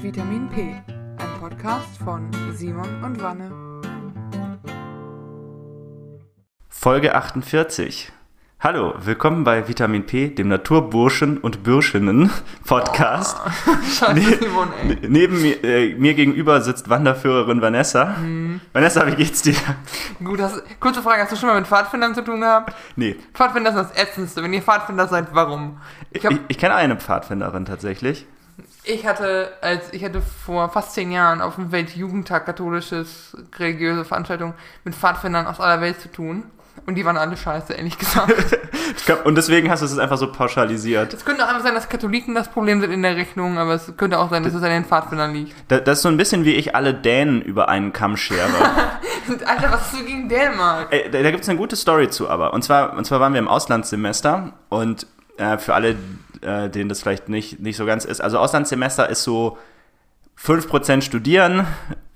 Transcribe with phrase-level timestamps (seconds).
[0.00, 3.50] Vitamin P, ein Podcast von Simon und Wanne.
[6.68, 8.12] Folge 48.
[8.60, 12.30] Hallo, willkommen bei Vitamin P, dem Naturburschen und Bürschinnen
[12.64, 13.36] Podcast.
[13.98, 14.86] Scheiße, Ne- Simon, ey.
[14.88, 18.16] Ne- Neben mir, äh, mir gegenüber sitzt Wanderführerin Vanessa.
[18.20, 18.60] Mhm.
[18.72, 19.54] Vanessa, wie geht's dir?
[20.22, 22.74] Gut, hast, kurze Frage, hast du schon mal mit Pfadfindern zu tun gehabt?
[22.96, 24.42] Nee, Pfadfinder ist das Ätzendste.
[24.42, 25.78] Wenn ihr Pfadfinder seid, warum?
[26.10, 28.26] Ich, ich, ich kenne eine Pfadfinderin tatsächlich.
[28.88, 34.54] Ich hatte, als ich hatte vor fast zehn Jahren auf dem Weltjugendtag katholisches religiöse Veranstaltung
[34.84, 36.44] mit Pfadfindern aus aller Welt zu tun.
[36.86, 38.32] Und die waren alle scheiße, ehrlich gesagt.
[39.04, 41.12] Glaub, Und deswegen hast du es einfach so pauschalisiert.
[41.12, 43.92] Es könnte auch einfach sein, dass Katholiken das Problem sind in der Rechnung, aber es
[43.96, 45.54] könnte auch sein, dass es an den Pfadfindern liegt.
[45.68, 48.48] Da, das ist so ein bisschen wie ich alle Dänen über einen Kamm schere.
[49.44, 50.86] Alter, was hast du gegen Dänemark?
[50.90, 52.54] Ey, da da gibt es eine gute Story zu, aber.
[52.54, 55.96] Und zwar, und zwar waren wir im Auslandssemester und äh, für alle,
[56.42, 58.20] äh, denen das vielleicht nicht, nicht so ganz ist.
[58.20, 59.58] Also Auslandssemester ist so
[60.42, 61.66] 5% studieren,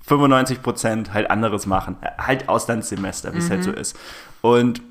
[0.07, 1.97] 95% halt anderes machen.
[2.01, 3.97] Äh, Halt Auslandssemester, wie es halt so ist.
[4.41, 4.81] Und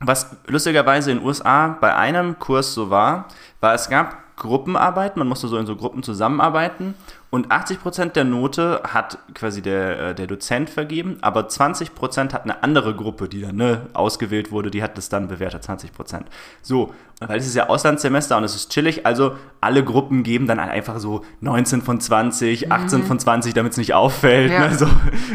[0.00, 3.26] was lustigerweise in den USA bei einem Kurs so war,
[3.60, 6.94] war, es gab Gruppenarbeiten, man musste so in so Gruppen zusammenarbeiten
[7.30, 12.62] und 80% der Note hat quasi der, äh, der Dozent vergeben, aber 20% hat eine
[12.62, 16.22] andere Gruppe, die dann ne, ausgewählt wurde, die hat das dann bewertet, 20%.
[16.62, 20.58] So, weil es ist ja Auslandssemester und es ist chillig, also alle Gruppen geben dann
[20.58, 24.68] einfach so 19 von 20, 18 von 20, damit es nicht auffällt, Ja.
[24.68, 24.86] ne, so,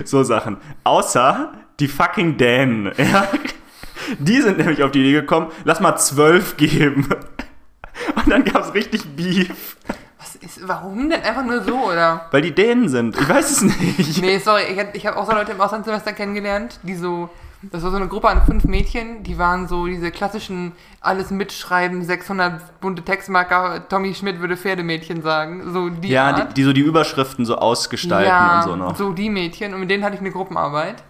[0.06, 0.58] so Sachen.
[0.84, 3.28] Außer die fucking Dänen, ja.
[4.20, 7.08] Die sind nämlich auf die Idee gekommen, lass mal 12 geben.
[8.34, 9.78] Dann gab es richtig Beef.
[10.20, 12.28] Was ist, warum denn einfach nur so, oder?
[12.32, 13.20] Weil die Dänen sind.
[13.20, 14.22] Ich weiß es nicht.
[14.22, 17.30] Nee, sorry, ich, hab- ich habe auch so Leute im Auslandssemester kennengelernt, die so,
[17.62, 22.04] das war so eine Gruppe an fünf Mädchen, die waren so diese klassischen alles mitschreiben,
[22.04, 26.52] 600 bunte Textmarker, Tommy Schmidt würde Pferdemädchen sagen, so die Ja, Art.
[26.52, 28.96] die, die so die Überschriften so ausgestalten ja, und so noch.
[28.96, 31.04] so die Mädchen und mit denen hatte ich eine Gruppenarbeit.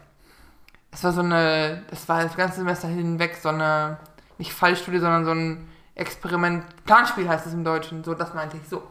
[0.92, 3.98] Es war so eine, das war das ganze Semester hinweg so eine,
[4.38, 8.68] nicht Fallstudie, sondern so ein Experiment, Planspiel heißt es im Deutschen, so das meinte ich,
[8.68, 8.84] so.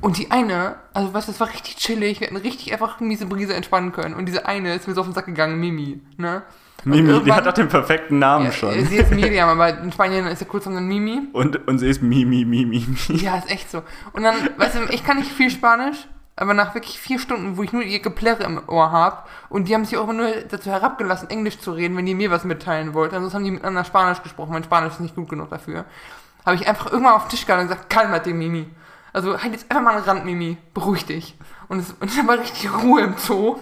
[0.00, 3.26] Und die eine, also weißt du, das war richtig chillig, wir hätten richtig einfach miese
[3.26, 4.14] Brise entspannen können.
[4.14, 6.42] Und diese eine ist mir so auf den Sack gegangen, Mimi, ne?
[6.84, 8.84] Mimi, die hat doch den perfekten Namen ja, schon.
[8.84, 11.28] Sie ist Miriam, aber in Spanien ist ja kurz dann Mimi.
[11.32, 13.22] Und, und sie ist Mimi, Mimi, Mimi.
[13.22, 13.82] Ja, ist echt so.
[14.12, 16.06] Und dann, weißt du, ich kann nicht viel Spanisch,
[16.36, 19.74] aber nach wirklich vier Stunden, wo ich nur ihr Geplärre im Ohr habe und die
[19.74, 22.92] haben sich auch immer nur dazu herabgelassen, Englisch zu reden, wenn die mir was mitteilen
[22.94, 23.14] wollten.
[23.14, 24.52] Ansonsten haben die miteinander Spanisch gesprochen.
[24.52, 25.84] Mein Spanisch ist nicht gut genug dafür.
[26.44, 28.68] Habe ich einfach irgendwann auf den Tisch gehalten und gesagt, kalmate, Mimi.
[29.12, 30.56] Also halt jetzt einfach mal einen Rand, Mimi.
[30.74, 31.36] Beruhig dich.
[31.68, 33.58] Und es und dann war richtig Ruhe im Zoo.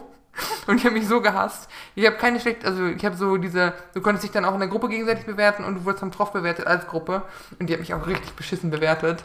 [0.67, 1.69] Und ich habe mich so gehasst.
[1.95, 4.61] Ich habe keine schlechte, also ich habe so diese, du konntest dich dann auch in
[4.61, 7.23] der Gruppe gegenseitig bewerten und du wurdest vom Troff bewertet als Gruppe.
[7.59, 9.25] Und die hat mich auch richtig beschissen bewertet.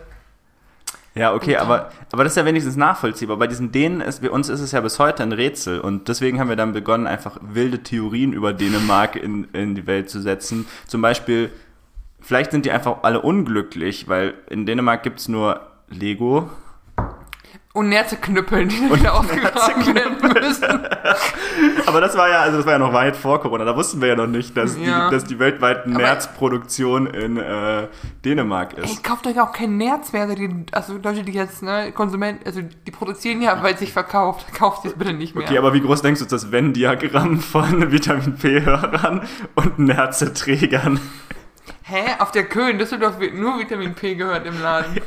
[1.17, 3.37] Ja, okay, aber, aber das ist ja wenigstens nachvollziehbar.
[3.37, 5.79] Bei diesen Dänen, ist, bei uns ist es ja bis heute ein Rätsel.
[5.79, 10.09] Und deswegen haben wir dann begonnen, einfach wilde Theorien über Dänemark in, in die Welt
[10.09, 10.67] zu setzen.
[10.85, 11.49] Zum Beispiel,
[12.21, 16.49] vielleicht sind die einfach alle unglücklich, weil in Dänemark gibt's nur Lego.
[17.77, 20.65] Und Nerzeknüppeln, die wieder aufgegraben werden müssen.
[21.85, 23.65] Aber das war ja, also das war ja noch weit vor Corona.
[23.65, 25.09] Da wussten wir ja noch nicht, dass, Ja.
[25.09, 27.87] die, dass die weltweite Nerzproduktion in äh,
[28.25, 29.03] Dänemark Ey, ist.
[29.03, 30.23] kauft euch auch kein Nerz mehr.
[30.23, 33.93] Also, die, also Leute, die jetzt, ne, Konsument, also die produzieren ja, weil es sich
[33.93, 34.51] verkauft.
[34.55, 35.45] Kauft es bitte nicht mehr.
[35.45, 39.21] Okay, aber wie groß denkst du das Venn-Diagramm von Vitamin P-Hörern
[39.55, 40.99] und Nerzeträgern?
[41.89, 42.15] Hä?
[42.19, 44.99] Auf der Köln, in Düsseldorf wird nur Vitamin P gehört im Laden.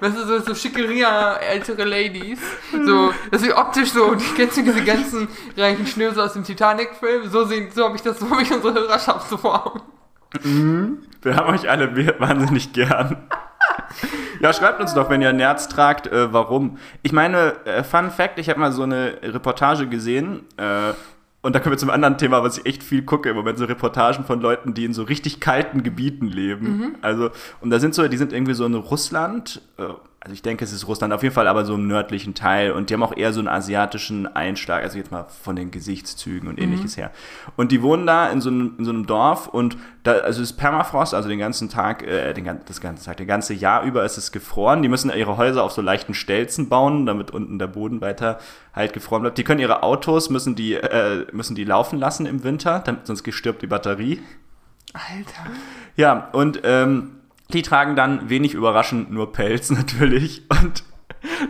[0.00, 2.40] Weißt du, so, so Schickeria, ältere Ladies.
[2.72, 7.28] So, das ist optisch so, die kennst du diese ganzen reichen Schnösel aus dem Titanic-Film?
[7.28, 9.82] So sehen, so habe ich das, so habe ich unsere Hörerschaft so vor Augen.
[11.22, 13.28] Wir haben euch alle wahnsinnig gern.
[14.40, 16.78] Ja, schreibt uns doch, wenn ihr Nerz tragt, äh, warum.
[17.02, 20.94] Ich meine, äh, Fun Fact, ich habe mal so eine Reportage gesehen, äh,
[21.40, 23.64] und da kommen wir zum anderen Thema, was ich echt viel gucke im Moment, so
[23.64, 26.96] Reportagen von Leuten, die in so richtig kalten Gebieten leben.
[27.00, 29.84] Also, und da sind so, die sind irgendwie so in Russland, äh,
[30.20, 32.90] also ich denke, es ist Russland, auf jeden Fall aber so im nördlichen Teil und
[32.90, 36.60] die haben auch eher so einen asiatischen Einschlag, also jetzt mal von den Gesichtszügen und
[36.60, 37.12] ähnliches her.
[37.56, 40.50] Und die wohnen da in so einem, in so einem Dorf und da, also es
[40.50, 44.04] ist Permafrost, also den ganzen Tag, äh, den, das ganze Tag, das ganze Jahr über
[44.04, 44.82] ist es gefroren.
[44.82, 48.38] Die müssen ihre Häuser auf so leichten Stelzen bauen, damit unten der Boden weiter
[48.74, 49.38] halt gefroren bleibt.
[49.38, 53.32] Die können ihre Autos, müssen die, äh, müssen die laufen lassen im Winter, damit, sonst
[53.32, 54.20] stirbt die Batterie.
[54.94, 55.50] Alter.
[55.96, 57.17] Ja, und ähm,
[57.52, 60.42] die tragen dann wenig überraschend nur Pelz natürlich.
[60.50, 60.84] Und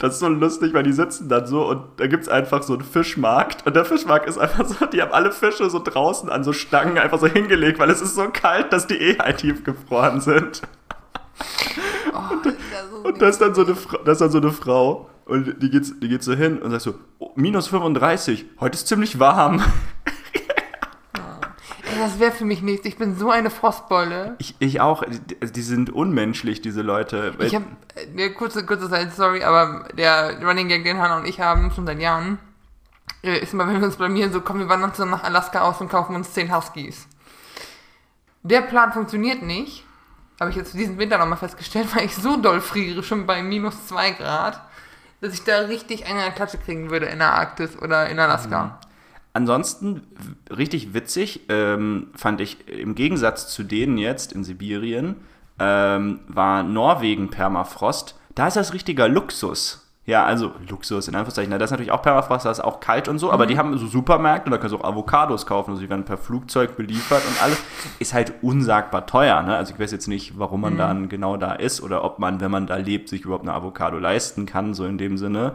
[0.00, 2.84] das ist so lustig, weil die sitzen dann so und da gibt's einfach so einen
[2.84, 3.66] Fischmarkt.
[3.66, 6.98] Und der Fischmarkt ist einfach so, die haben alle Fische so draußen an so Stangen
[6.98, 10.62] einfach so hingelegt, weil es ist so kalt, dass die eh halt tief gefroren sind.
[12.12, 12.36] Oh,
[12.90, 15.62] so Und da ist dann so eine, Fra da ist dann so eine Frau und
[15.62, 19.18] die geht, die geht so hin und sagt so, oh, minus 35, heute ist ziemlich
[19.18, 19.62] warm.
[22.08, 22.86] Das wäre für mich nichts.
[22.86, 24.34] Ich bin so eine Frostbeule.
[24.38, 27.34] Ich, ich auch, die, die sind unmenschlich, diese Leute.
[27.38, 27.66] Ich habe
[27.96, 31.84] eine kurze, kurze Zeit, sorry, aber der Running Gag, den Hannah und ich haben, schon
[31.84, 32.38] seit Jahren,
[33.22, 35.82] äh, ist immer, wenn wir uns blamieren, so, komm, wir wandern zusammen nach Alaska aus
[35.82, 37.08] und kaufen uns 10 Huskies.
[38.42, 39.84] Der Plan funktioniert nicht,
[40.40, 43.86] habe ich jetzt diesen Winter nochmal festgestellt, weil ich so doll friere, schon bei minus
[43.88, 44.62] 2 Grad,
[45.20, 48.80] dass ich da richtig eine Klatsche kriegen würde in der Arktis oder in Alaska.
[49.28, 49.34] Mhm.
[49.34, 50.02] Ansonsten
[50.50, 55.16] richtig witzig ähm, fand ich im Gegensatz zu denen jetzt in Sibirien
[55.58, 58.18] ähm, war Norwegen Permafrost.
[58.34, 59.84] Da ist das richtiger Luxus.
[60.06, 61.50] Ja, also Luxus in Anführungszeichen.
[61.50, 63.86] Das ist natürlich auch Permafrost, da ist auch kalt und so, aber die haben so
[63.86, 65.72] Supermärkte und da kannst du auch Avocados kaufen.
[65.72, 67.58] Also die werden per Flugzeug beliefert und alles.
[67.98, 69.42] Ist halt unsagbar teuer.
[69.42, 69.54] Ne?
[69.54, 72.50] Also ich weiß jetzt nicht, warum man dann genau da ist oder ob man, wenn
[72.50, 75.52] man da lebt, sich überhaupt eine Avocado leisten kann, so in dem Sinne.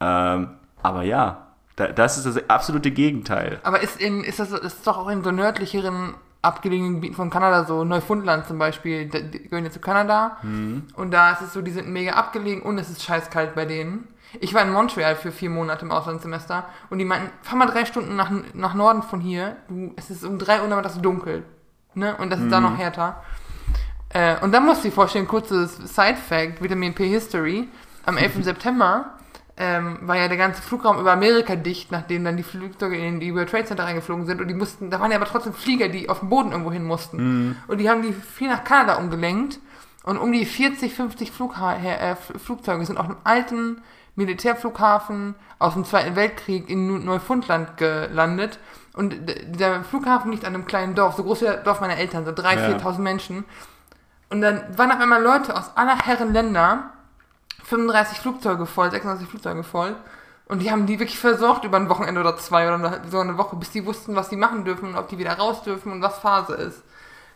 [0.00, 0.48] Ähm,
[0.82, 1.43] aber ja,
[1.76, 3.60] da, das ist das absolute Gegenteil.
[3.62, 7.64] Aber ist, in, ist das ist doch auch in so nördlicheren abgelegenen Gebieten von Kanada,
[7.64, 10.36] so Neufundland zum Beispiel, die gehören ja zu Kanada.
[10.94, 14.06] Und da ist es so, die sind mega abgelegen und es ist scheißkalt bei denen.
[14.40, 17.84] Ich war in Montreal für vier Monate im Auslandssemester und die meinten, fahr mal drei
[17.84, 21.44] Stunden nach, nach Norden von hier, du, es ist um drei Uhr nachmittags dunkel.
[21.94, 22.16] Ne?
[22.16, 23.22] Und das ist da noch härter.
[24.10, 27.68] Äh, und dann musst du dir vorstellen, kurzes Side-Fact, Vitamin P History,
[28.04, 28.32] am 11.
[28.44, 29.13] September
[29.56, 33.34] ähm, war ja der ganze Flugraum über Amerika dicht, nachdem dann die Flugzeuge in die
[33.34, 36.08] World Trade Center reingeflogen sind und die mussten, da waren ja aber trotzdem Flieger, die
[36.08, 37.56] auf dem Boden irgendwo hin mussten.
[37.68, 39.60] Und die haben die viel nach Kanada umgelenkt
[40.02, 43.80] und um die 40, 50 Flugha äh, Flugzeuge sind auf einem alten
[44.16, 48.58] Militärflughafen aus dem Zweiten Weltkrieg in Neufundland gelandet.
[48.92, 51.96] Und d- dieser Flughafen liegt an einem kleinen Dorf, so groß wie das Dorf meiner
[51.96, 52.76] Eltern, so 3.000, Ja.
[52.78, 53.44] 4.000 Menschen.
[54.30, 56.90] Und dann waren auf einmal Leute aus aller Herren Länder,
[57.64, 59.96] 35 Flugzeuge voll, 36 Flugzeuge voll.
[60.46, 63.56] Und die haben die wirklich versorgt über ein Wochenende oder zwei oder so eine Woche,
[63.56, 66.18] bis die wussten, was sie machen dürfen und ob die wieder raus dürfen und was
[66.18, 66.82] Phase ist.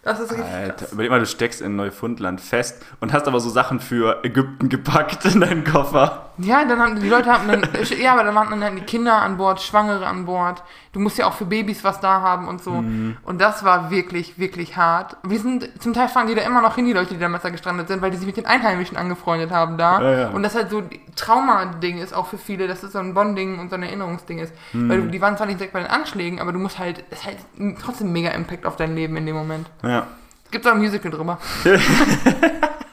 [0.03, 0.93] Das ist richtig Alter, krass.
[0.93, 5.25] überleg mal, du steckst in Neufundland fest und hast aber so Sachen für Ägypten gepackt
[5.25, 6.28] in deinen Koffer.
[6.39, 7.63] Ja, dann haben die Leute haben dann,
[8.01, 10.63] ja, aber dann waren dann die Kinder an Bord, Schwangere an Bord.
[10.93, 12.83] Du musst ja auch für Babys was da haben und so.
[13.23, 15.17] Und das war wirklich, wirklich hart.
[15.23, 17.51] Wir sind, zum Teil fahren die da immer noch hin, die Leute, die damals da
[17.51, 20.01] gestrandet sind, weil die sich mit den Einheimischen angefreundet haben da.
[20.01, 20.29] Ja, ja.
[20.31, 20.83] Und das halt so
[21.17, 24.53] Trauma-Ding ist auch für viele, dass es so ein Bonding und so ein Erinnerungsding ist.
[24.73, 27.25] Weil du, die waren zwar nicht direkt bei den Anschlägen, aber du musst halt, es
[27.25, 27.39] halt
[27.83, 29.69] trotzdem mega Impact auf dein Leben in dem Moment.
[29.83, 30.07] Ja.
[30.51, 31.39] Gibt's auch ein Musical drüber.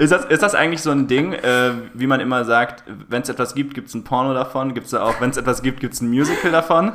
[0.00, 3.28] Ist das, ist das eigentlich so ein Ding, äh, wie man immer sagt, wenn es
[3.28, 5.92] etwas gibt, gibt es ein Porno davon, gibt es auch, wenn es etwas gibt, gibt
[5.92, 6.92] es ein Musical davon?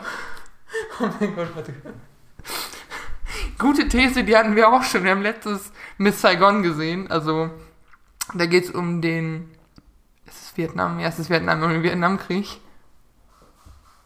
[0.99, 1.71] Oh mein Gott, warte.
[3.59, 5.03] Gute These, die hatten wir auch schon.
[5.03, 7.11] Wir haben letztes Miss Saigon gesehen.
[7.11, 7.51] Also,
[8.33, 9.51] da geht es um den.
[10.25, 10.99] Ist es Vietnam?
[10.99, 12.59] Ja, es ist Vietnam, um den Vietnamkrieg.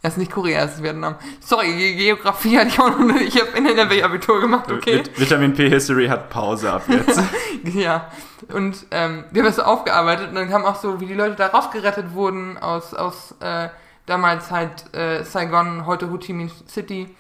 [0.02, 1.16] Ja, es ist nicht Korea, es ist Vietnam.
[1.42, 3.36] Sorry, Ge- Geografie hatte ich auch noch nicht.
[3.36, 5.00] Ich habe in NRW Abitur gemacht, okay?
[5.04, 7.20] Vit- Vitamin P History hat Pause ab jetzt.
[7.66, 8.08] Ja,
[8.54, 11.36] und ähm, wir haben das so aufgearbeitet und dann kam auch so, wie die Leute
[11.36, 13.68] da rausgerettet wurden aus, aus äh,
[14.06, 17.14] damals halt äh, Saigon, heute Ho Chi Minh City.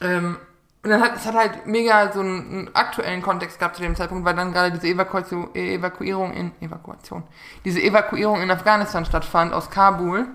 [0.00, 0.38] Ähm,
[0.82, 3.94] und dann hat es hat halt mega so einen, einen aktuellen Kontext gehabt zu dem
[3.94, 7.22] Zeitpunkt, weil dann gerade diese Evakuation, Evakuierung in Evakuation,
[7.64, 10.26] diese Evakuierung in Afghanistan stattfand aus Kabul.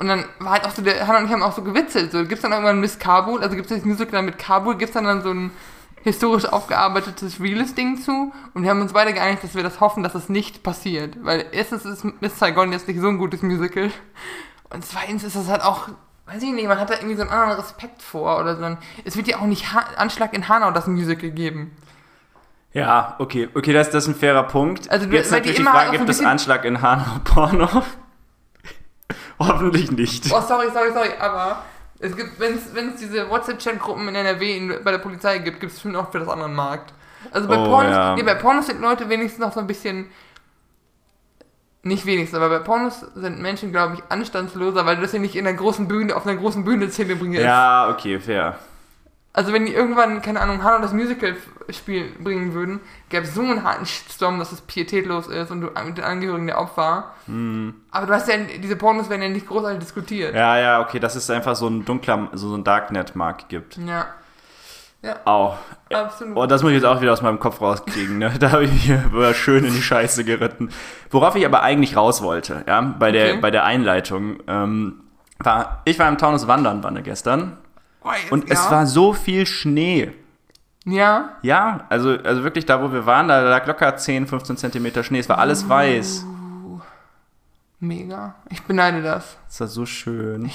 [0.00, 2.24] Und dann war halt auch so, der Hannah und ich haben auch so gewitzelt, so,
[2.24, 5.20] gibt's dann irgendwann Miss Kabul, also gibt's das Musical dann mit Kabul, gibt's dann dann
[5.20, 5.50] so ein
[6.02, 10.02] historisch aufgearbeitetes reales Ding zu und wir haben uns beide geeinigt, dass wir das hoffen,
[10.02, 13.90] dass es nicht passiert, weil erstens ist Miss Saigon jetzt nicht so ein gutes Musical
[14.70, 15.88] und zweitens ist das halt auch,
[16.24, 18.78] weiß ich nicht, man hat da irgendwie so einen anderen Respekt vor oder so ein,
[19.04, 21.76] es wird ja auch nicht ha Anschlag in Hanau das Musical geben.
[22.72, 24.90] ja, okay, okay, das, das ist ein fairer Punkt.
[24.90, 27.82] Also, jetzt weil die natürlich die immer Frage, so gibt es Anschlag in Hanau Porno?
[29.40, 30.26] Hoffentlich nicht.
[30.32, 31.64] Oh, sorry, sorry, sorry, aber
[31.98, 35.76] es gibt, wenn es diese WhatsApp-Chat-Gruppen in NRW in, bei der Polizei gibt, gibt es
[35.78, 36.92] bestimmt auch für das andere Markt.
[37.32, 38.14] Also bei Oh, Pornos, ja.
[38.16, 40.06] nee, bei Pornos sind Leute wenigstens noch so ein bisschen,
[41.82, 45.36] nicht wenigstens, aber bei Pornos sind Menschen, glaube ich, anstandsloser, weil du das ja nicht
[45.36, 47.44] in einer großen Bühne, auf einer großen Bühne zelebrierst.
[47.44, 48.58] Ja, okay, fair.
[49.32, 53.62] Also wenn die irgendwann, keine Ahnung, Hannah das Musical-Spiel bringen würden, gäbe es so einen
[53.62, 57.12] harten Shitstorm, dass es pietätlos ist und du mit den Angehörigen der Opfer.
[57.92, 60.34] Aber du hast ja, diese Pornos werden ja nicht großartig diskutiert.
[60.34, 63.76] Ja, ja, okay, dass es einfach so ein dunkler, so ein Darknet-Markt gibt.
[63.76, 64.06] Ja.
[65.02, 65.56] Ja, Au.
[65.94, 66.36] absolut.
[66.36, 68.18] Oh, das muss ich jetzt auch wieder aus meinem Kopf rauskriegen.
[68.18, 68.34] Ne?
[68.38, 70.70] Da habe ich mich schön in die Scheiße geritten.
[71.10, 73.40] Worauf ich aber eigentlich raus wollte, ja, bei der, Okay.
[73.40, 75.00] bei der Einleitung, ähm,
[75.38, 77.56] war, ich war im Taunus Wandern, Wanne, gestern.
[78.30, 78.54] Und ja.
[78.54, 80.12] es war so viel Schnee.
[80.84, 81.36] Ja?
[81.42, 85.18] Ja, also, also wirklich da, wo wir waren, da lag locker 10, 15 Zentimeter Schnee.
[85.18, 86.24] Es war alles weiß.
[87.80, 88.34] Mega.
[88.50, 89.38] Ich beneide das.
[89.46, 90.50] Das war so schön.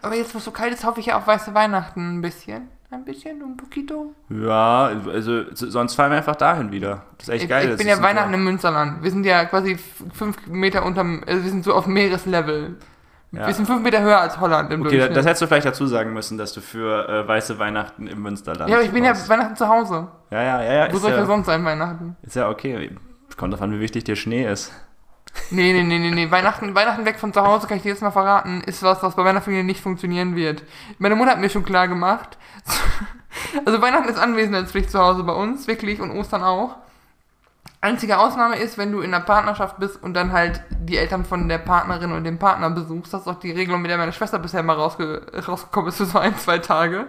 [0.00, 2.68] Aber jetzt, wo es so kalt ist, hoffe ich ja auf weiße Weihnachten ein bisschen.
[2.92, 4.14] Ein bisschen, un poquito.
[4.30, 7.04] Ja, also sonst fahren wir einfach dahin wieder.
[7.18, 7.64] Das ist echt Ich, geil.
[7.64, 9.02] ich Das bin ja Weihnachten im Münsterland.
[9.02, 9.78] Wir sind ja quasi
[10.12, 12.76] fünf Meter unterm, also wir sind so auf Meereslevel.
[13.32, 13.46] Ja.
[13.46, 15.16] Wir sind fünf Meter höher als Holland im Okay, Durchschnitt.
[15.16, 18.68] das hättest du vielleicht dazu sagen müssen, dass du für äh, weiße Weihnachten im Münsterland
[18.68, 19.28] ja, aber ich bin ja warst.
[19.28, 20.08] Weihnachten zu Hause.
[20.30, 20.92] Ja, ja, ja, ja.
[20.92, 22.16] Wo soll ich ja, sonst sein, Weihnachten?
[22.22, 22.90] ist ja okay.
[23.36, 24.72] Kommt davon, wie wichtig dir Schnee ist.
[25.50, 26.30] Nee, nee, nee, nee, nee.
[26.30, 29.14] Weihnachten, Weihnachten weg von zu Hause, kann ich dir jetzt mal verraten, ist was, was
[29.14, 30.64] bei meiner Familie nicht funktionieren wird.
[30.98, 32.36] Meine Mutter hat mir schon klar gemacht.
[33.64, 36.74] Also Weihnachten ist Anwesenheitspflicht zu Hause bei uns, wirklich, und Ostern auch.
[37.82, 41.48] Einzige Ausnahme ist, wenn du in einer Partnerschaft bist und dann halt die Eltern von
[41.48, 43.14] der Partnerin und dem Partner besuchst.
[43.14, 46.04] Das ist auch die Regelung, mit der meine Schwester bisher mal rausge rausgekommen ist für
[46.04, 47.06] so ein, zwei Tage.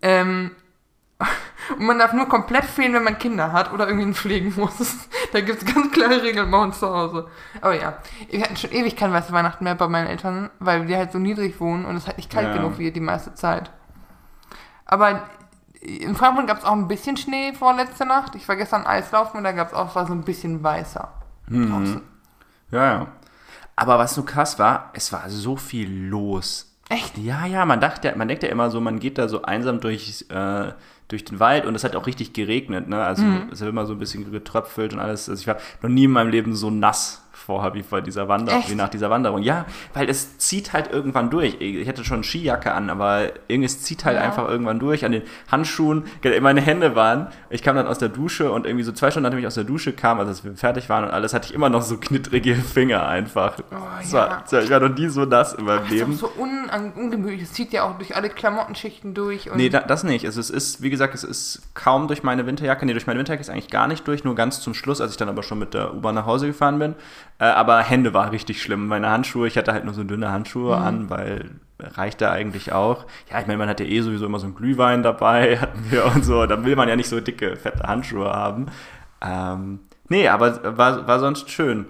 [0.00, 0.52] Ähm,
[1.78, 5.08] und man darf nur komplett fehlen, wenn man Kinder hat oder irgendwen pflegen muss.
[5.32, 7.28] da gibt es ganz klare Regeln bei uns zu Hause.
[7.60, 7.98] Aber ja,
[8.30, 11.18] wir hatten schon ewig kein weiße Weihnachten mehr bei meinen Eltern, weil wir halt so
[11.18, 12.56] niedrig wohnen und es halt nicht kalt Ja.
[12.56, 13.70] genug wird die meiste Zeit.
[14.86, 15.22] Aber
[15.84, 18.34] in Frankfurt gab es auch ein bisschen Schnee vorletzte Nacht.
[18.34, 21.12] Ich war gestern Eislaufen und da gab es auch war so ein bisschen weißer.
[21.48, 22.00] draußen.
[22.70, 23.06] Ja, ja.
[23.76, 26.74] Aber was so krass war, es war so viel los.
[26.88, 27.18] Echt?
[27.18, 30.26] Ja, ja, man dachte, man denkt ja immer so, man geht da so einsam durch,
[30.28, 30.72] äh,
[31.08, 33.02] durch den Wald und es hat auch richtig geregnet, ne?
[33.02, 35.28] Also es hat immer so ein bisschen getröpfelt und alles.
[35.28, 38.62] Also ich war noch nie in meinem Leben so nass vorher wie vor dieser Wanderung,
[38.68, 39.42] wie nach dieser Wanderung.
[39.42, 41.56] Ja, weil es zieht halt irgendwann durch.
[41.60, 44.22] Ich hätte schon Skijacke an, aber irgendwie es zieht halt Ja.
[44.22, 46.04] einfach irgendwann durch an den Handschuhen.
[46.40, 49.38] Meine Hände waren, ich kam dann aus der Dusche und irgendwie so zwei Stunden nachdem
[49.40, 51.68] ich aus der Dusche kam, also als wir fertig waren und alles, hatte ich immer
[51.68, 53.56] noch so knittrige Finger einfach.
[54.00, 54.44] das ja.
[54.50, 56.14] war, ich war noch nie so nass in meinem Das ist Leben.
[56.14, 56.64] so un
[56.96, 57.42] ungemütlich.
[57.42, 59.50] Es zieht ja auch durch alle Klamottenschichten durch.
[59.54, 60.24] Nee, da, das nicht.
[60.26, 62.86] Also es ist, wie gesagt, es ist kaum durch meine Winterjacke.
[62.86, 65.16] Nee, durch meine Winterjacke ist eigentlich gar nicht durch, nur ganz zum Schluss, als ich
[65.16, 66.94] dann aber schon mit der U-Bahn nach Hause gefahren bin.
[67.38, 68.86] Äh, aber Hände war richtig schlimm.
[68.86, 73.04] Meine Handschuhe, ich hatte halt nur so dünne Handschuhe an, weil reicht da eigentlich auch.
[73.30, 76.06] Ja, ich meine, man hat ja eh sowieso immer so einen Glühwein dabei, hatten wir
[76.06, 76.46] und so.
[76.46, 78.66] Da will man ja nicht so dicke, fette Handschuhe haben.
[79.20, 81.86] Ähm, nee, aber war, war sonst schön.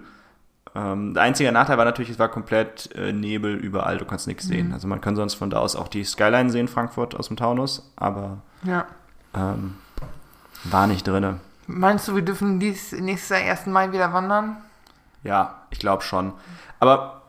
[0.74, 4.44] Ähm, der einzige Nachteil war natürlich, es war komplett äh, Nebel überall, du kannst nichts
[4.44, 4.72] sehen.
[4.72, 7.92] Also man kann sonst von da aus auch die Skyline sehen, Frankfurt aus dem Taunus,
[7.94, 8.86] aber ja.
[9.34, 9.76] ähm,
[10.64, 11.38] war nicht drinne.
[11.66, 13.66] Meinst du, wir dürfen dies nächstes Jahr 1.
[13.66, 14.56] Mai wieder wandern?
[15.24, 16.32] Ja, ich glaube schon.
[16.80, 17.22] Aber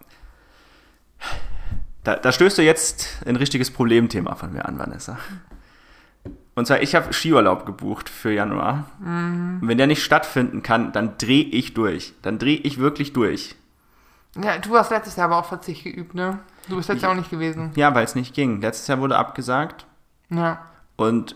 [2.03, 5.17] da, da stößt du jetzt ein richtiges Problemthema von mir an, Vanessa.
[6.53, 8.85] Und zwar, ich habe Skiurlaub gebucht für Januar.
[8.99, 12.13] Und wenn der nicht stattfinden kann, dann drehe ich durch.
[12.21, 13.55] Dann drehe ich wirklich durch.
[14.41, 16.39] Ja, du hast letztes Jahr aber auch Verzicht geübt, ne?
[16.69, 17.71] Du bist letztes Jahr auch nicht gewesen.
[17.75, 18.61] Ja, weil es nicht ging.
[18.61, 19.85] Letztes Jahr wurde abgesagt.
[20.29, 20.65] Ja.
[20.95, 21.35] Und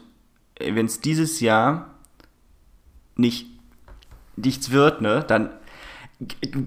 [0.60, 1.88] wenn es dieses Jahr
[3.16, 3.48] nicht
[4.36, 5.50] nichts wird, ne, dann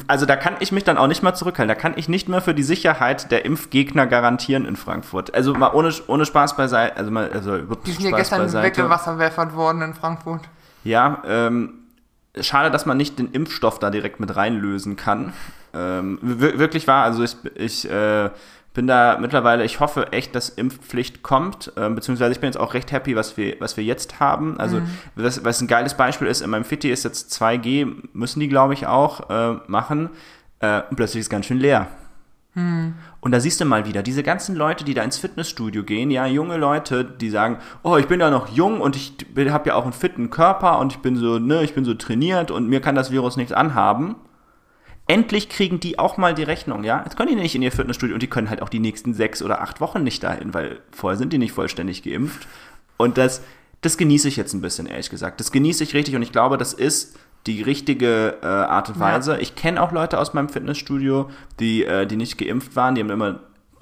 [0.07, 1.69] also da kann ich mich dann auch nicht mehr zurückhalten.
[1.69, 5.35] Da kann ich nicht mehr für die Sicherheit der Impfgegner garantieren in Frankfurt.
[5.35, 8.67] Also mal ohne, ohne Spaß beiseite, also mal also Die sind ja Spaß gestern beiseite.
[8.79, 10.41] weggewasserwerfert worden in Frankfurt.
[10.85, 11.75] Ja, ähm,
[12.41, 15.35] schade, dass man nicht den Impfstoff da direkt mit reinlösen kann.
[15.75, 18.31] Ähm, wir- wirklich wahr, also ich, ich äh,
[18.75, 22.75] bin da mittlerweile, ich hoffe echt, dass Impfpflicht kommt, ähm, beziehungsweise ich bin jetzt auch
[22.75, 24.59] recht happy, was wir, was wir jetzt haben.
[24.59, 24.81] Also,
[25.15, 28.75] was, was ein geiles Beispiel ist, in meinem Fitti ist jetzt 2G, müssen die, glaube
[28.75, 30.11] ich, auch äh, machen.
[30.61, 31.89] Äh, und plötzlich ist es ganz schön leer.
[33.21, 36.27] Und da siehst du mal wieder, diese ganzen Leute, die da ins Fitnessstudio gehen, ja,
[36.27, 39.15] junge Leute, die sagen, oh, ich bin ja noch jung und ich
[39.51, 42.51] habe ja auch einen fitten Körper und ich bin so, ne, ich bin so trainiert
[42.51, 44.17] und mir kann das Virus nichts anhaben.
[45.09, 47.03] Endlich kriegen die auch mal die Rechnung, ja.
[47.05, 49.43] Jetzt können die nicht in ihr Fitnessstudio und die können halt auch die nächsten sechs
[49.43, 52.47] oder acht Wochen nicht dahin, weil vorher sind die nicht vollständig geimpft.
[52.97, 53.43] Und das,
[53.81, 55.41] das genieße ich jetzt ein bisschen, ehrlich gesagt.
[55.41, 59.01] Das genieße ich richtig und ich glaube, das ist die richtige äh, Art und Ja.
[59.01, 59.39] Weise.
[59.41, 61.29] Ich kenne auch Leute aus meinem Fitnessstudio,
[61.59, 63.41] die, äh, die nicht geimpft waren, die haben immer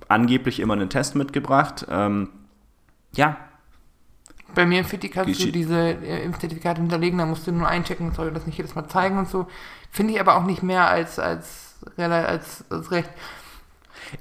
[0.09, 1.87] angeblich immer einen Test mitgebracht.
[1.91, 2.31] Ähm,
[3.15, 3.37] ja,
[4.55, 8.13] Bei mir im Fitti kannst du diese äh, Impfzertifikate hinterlegen, da musst du nur einchecken
[8.13, 9.47] soll das nicht jedes Mal zeigen und so.
[9.91, 13.11] Finde ich aber auch nicht mehr als, als, als, als recht.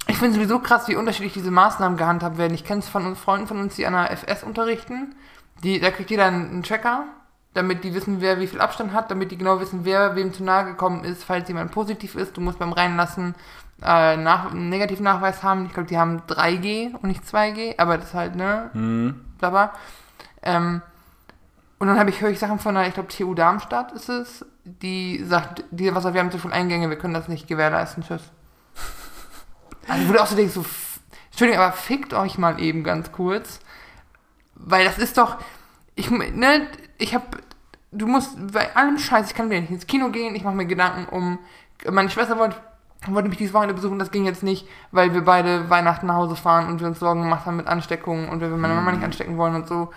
[0.06, 2.54] Ich finde sowieso krass, wie unterschiedlich diese Maßnahmen gehandhabt werden.
[2.54, 5.14] Ich kenne es von uns, Freunden von uns, die an der FS unterrichten.
[5.62, 7.04] Die, da kriegt jeder einen, einen Checker,
[7.54, 10.44] damit die wissen, wer wie viel Abstand hat, damit die genau wissen, wer wem zu
[10.44, 12.36] nahe gekommen ist, falls jemand positiv ist.
[12.36, 13.34] Du musst beim Reinlassen
[13.82, 15.66] äh, nach, einen Negativnachweis haben.
[15.66, 18.70] Ich glaube, die haben 3G und nicht 2G, aber das ist halt, ne?
[19.38, 19.72] bla bla.
[20.42, 20.82] Ähm,
[21.78, 24.44] und dann habe ich, höre ich Sachen von der, ich glaube, TU Darmstadt ist es,
[24.64, 28.22] die sagt, diese Wasser, wir haben zu viele Eingänge, wir können das nicht gewährleisten, tschüss.
[29.88, 30.64] Also, wo du auch so denkst, so,
[31.30, 33.60] Entschuldigung, aber fickt euch mal eben ganz kurz.
[34.54, 35.36] Weil das ist doch,
[35.94, 36.66] ich, ne,
[36.98, 37.36] ich hab,
[37.92, 40.66] du musst bei allem Scheiß, ich kann wieder nicht ins Kino gehen, ich mache mir
[40.66, 41.38] Gedanken um,
[41.90, 42.56] meine Schwester wollte,
[43.06, 46.36] wollte mich dieses Wochenende besuchen, das ging jetzt nicht, weil wir beide Weihnachten nach Hause
[46.36, 49.38] fahren und wir uns Sorgen gemacht haben mit Ansteckungen und wir meine Mama nicht anstecken
[49.38, 49.90] wollen und so.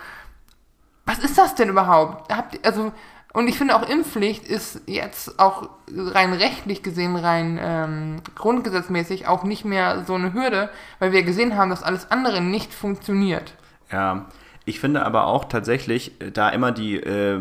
[1.04, 2.32] Was ist das denn überhaupt?
[2.34, 2.92] Habt, ihr- also,
[3.34, 9.42] und ich finde auch Impfpflicht ist jetzt auch rein rechtlich gesehen, rein ähm, grundgesetzmäßig auch
[9.42, 13.54] nicht mehr so eine Hürde, weil wir gesehen haben, dass alles andere nicht funktioniert.
[13.90, 14.26] Ja,
[14.64, 17.40] ich finde aber auch tatsächlich, äh, da immer die, äh,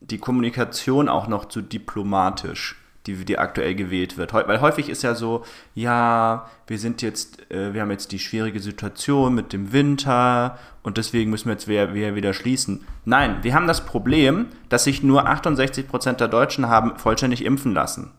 [0.00, 4.32] die Kommunikation auch noch zu diplomatisch, die, die aktuell gewählt wird.
[4.32, 5.44] Weil häufig ist ja so,
[5.74, 10.98] ja, wir sind jetzt, äh, wir haben jetzt die schwierige Situation mit dem Winter und
[10.98, 12.84] deswegen müssen wir jetzt wieder, wieder, wieder schließen.
[13.04, 18.10] Nein, wir haben das Problem, dass sich nur 68% der Deutschen haben vollständig impfen lassen.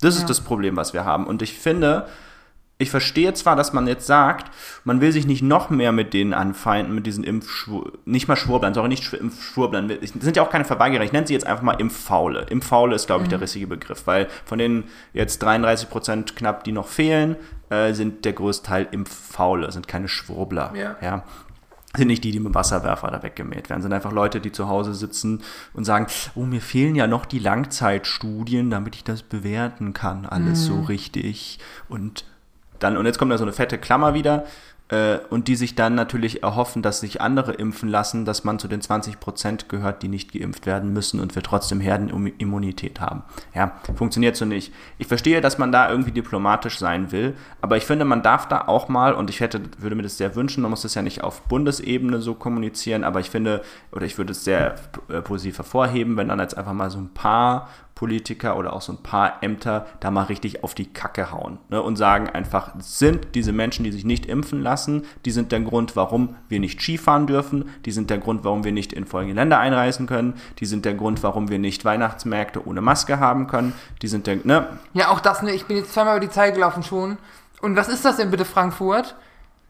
[0.00, 1.26] Das ist das Problem, was wir haben.
[1.26, 2.08] Und ich finde,
[2.82, 4.50] ich verstehe zwar, dass man jetzt sagt,
[4.84, 8.74] man will sich nicht noch mehr mit denen anfeinden, mit diesen Impfschwur, nicht mal Schwurblern,
[8.74, 11.62] sorry, nicht Schw- Impfschwurblern, das sind ja auch keine Verweigerer, ich nenne sie jetzt einfach
[11.62, 12.46] mal Impffaule.
[12.50, 16.72] Impffaule ist, glaube ich, der richtige Begriff, weil von den jetzt 33 Prozent knapp, die
[16.72, 17.36] noch fehlen,
[17.70, 20.72] äh, sind der größte Teil Impffaule, sind keine Schwurbler.
[20.74, 20.96] Ja.
[21.00, 21.24] ja
[21.94, 24.94] sind nicht die, die mit Wasserwerfer da weggemäht werden, sind einfach Leute, die zu Hause
[24.94, 25.42] sitzen
[25.74, 30.64] und sagen, oh, mir fehlen ja noch die Langzeitstudien, damit ich das bewerten kann, alles
[30.64, 31.58] so richtig.
[31.88, 32.24] Und
[32.82, 34.44] dann, und jetzt kommt da so eine fette Klammer wieder,
[34.92, 38.68] äh, und die sich dann natürlich erhoffen, dass sich andere impfen lassen, dass man zu
[38.68, 43.22] den 20 Prozent gehört, die nicht geimpft werden müssen und wir trotzdem Herdenimmunität haben.
[43.54, 44.72] Ja, funktioniert so nicht.
[44.98, 48.66] Ich verstehe, dass man da irgendwie diplomatisch sein will, aber ich finde, man darf da
[48.66, 51.24] auch mal, und ich hätte, würde mir das sehr wünschen, man muss das ja nicht
[51.24, 53.62] auf Bundesebene so kommunizieren, aber ich finde,
[53.92, 54.74] oder ich würde es sehr
[55.08, 57.68] äh, positiv hervorheben, wenn dann jetzt einfach mal so ein paar
[58.02, 61.80] Politiker oder auch so ein paar Ämter da mal richtig auf die Kacke hauen ne,
[61.80, 65.94] und sagen einfach, sind diese Menschen, die sich nicht impfen lassen, die sind der Grund,
[65.94, 69.60] warum wir nicht Skifahren dürfen, die sind der Grund, warum wir nicht in folgende Länder
[69.60, 74.08] einreisen können, die sind der Grund, warum wir nicht Weihnachtsmärkte ohne Maske haben können, die
[74.08, 75.52] sind der, ne, Ja, auch das, ne?
[75.52, 77.18] Ich bin jetzt zweimal über die Zeit gelaufen schon.
[77.60, 79.14] Und was ist das denn bitte, Frankfurt?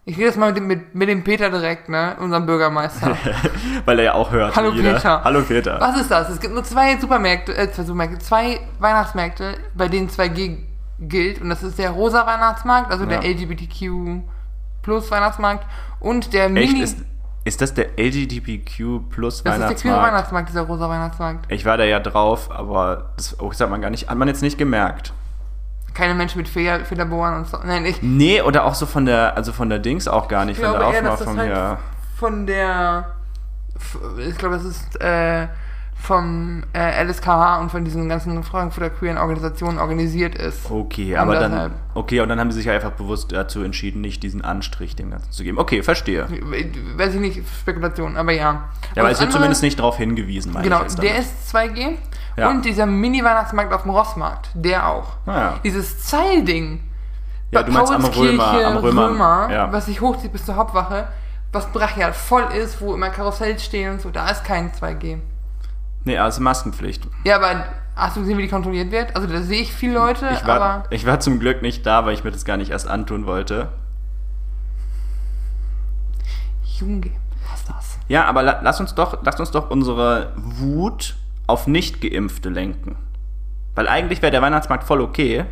[0.04, 2.16] Ich rede jetzt mal mit dem, mit, mit dem Peter direkt, ne?
[2.18, 3.16] Unserem Bürgermeister.
[3.84, 4.56] weil er ja auch hört.
[4.56, 4.94] Hallo jeder.
[4.94, 5.22] Peter.
[5.22, 5.80] Hallo Peter.
[5.80, 6.28] Was ist das?
[6.28, 10.58] Es gibt nur zwei Supermärkte, äh, zwei Supermärkte, zwei Weihnachtsmärkte, bei denen 2G
[10.98, 11.40] gilt.
[11.40, 13.30] Und das ist der rosa Weihnachtsmarkt, also der Ja.
[13.30, 14.22] LGBTQ
[14.82, 15.64] Plus Weihnachtsmarkt
[16.00, 16.52] und der Echt?
[16.52, 16.82] Mini.
[16.82, 16.98] Ist,
[17.44, 20.02] ist das der LGBTQ plus das ist der queere Weihnachtsmarkt?
[20.02, 21.52] Weihnachtsmarkt, dieser rosa Weihnachtsmarkt.
[21.52, 24.26] Ich war da ja drauf, aber das, oh, das hat man gar nicht, hat man
[24.26, 25.12] jetzt nicht gemerkt.
[25.94, 27.58] Keine Menschen mit Feder, Federbohren und so.
[27.64, 30.58] Nein, ich Nee, oder auch so von der, also von der Dings auch gar nicht,
[30.60, 31.78] von glaube der eher, dass das Aufmachung halt her.
[32.16, 33.14] von der.
[34.26, 35.48] Ich glaube, das ist äh,
[35.94, 40.70] vom äh, LSKH und von diesen ganzen Frankfurter queeren Organisationen organisiert ist.
[40.70, 44.00] Okay, Und aber dann, deshalb- okay, und dann haben sie sich einfach bewusst dazu entschieden,
[44.00, 45.58] nicht diesen Anstrich dem Ganzen zu geben.
[45.58, 46.26] Okay, verstehe.
[46.96, 48.68] Weiß ich nicht, Spekulation, aber ja.
[48.96, 51.96] Ja, aber es wird zumindest nicht darauf hingewiesen, meine Genau, ich jetzt der ist 2G.
[52.36, 52.50] Ja.
[52.50, 55.16] Und dieser Mini-Weihnachtsmarkt auf dem Rossmarkt, der auch.
[55.26, 55.58] Naja.
[55.64, 56.80] Dieses Zeilding.
[57.50, 59.72] Ja, bei du meinst am Römer, am Römer, ja.
[59.72, 61.08] was sich hochzieht bis zur Hauptwache,
[61.52, 65.18] was brachial voll ist, wo immer Karussells stehen und so, da ist kein 2G.
[66.04, 67.06] Nee, also Maskenpflicht.
[67.24, 67.64] Ja, aber
[67.94, 69.14] hast du gesehen, wie die kontrolliert wird?
[69.14, 72.06] Also da sehe ich viele Leute, Ich war, aber ich war zum Glück nicht da,
[72.06, 73.68] weil ich mir das gar nicht erst antun wollte.
[76.64, 77.10] Junge,
[77.50, 77.98] was ist das?
[78.08, 81.16] Ja, aber la lass uns doch, lass uns doch unsere Wut
[81.46, 82.96] auf Nicht-Geimpfte lenken.
[83.74, 85.44] Weil eigentlich wäre der Weihnachtsmarkt voll okay,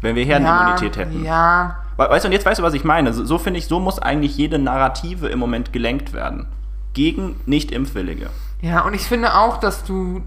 [0.00, 1.24] wenn wir Herdenimmunität ja, hätten.
[1.24, 3.12] Ja, We- Weißt du, und jetzt weißt du, was ich meine.
[3.12, 6.46] So, so finde ich, so muss eigentlich jede Narrative im Moment gelenkt werden.
[6.94, 8.30] Gegen Nicht-Impfwillige.
[8.60, 10.22] ja, und ich finde auch, dass du,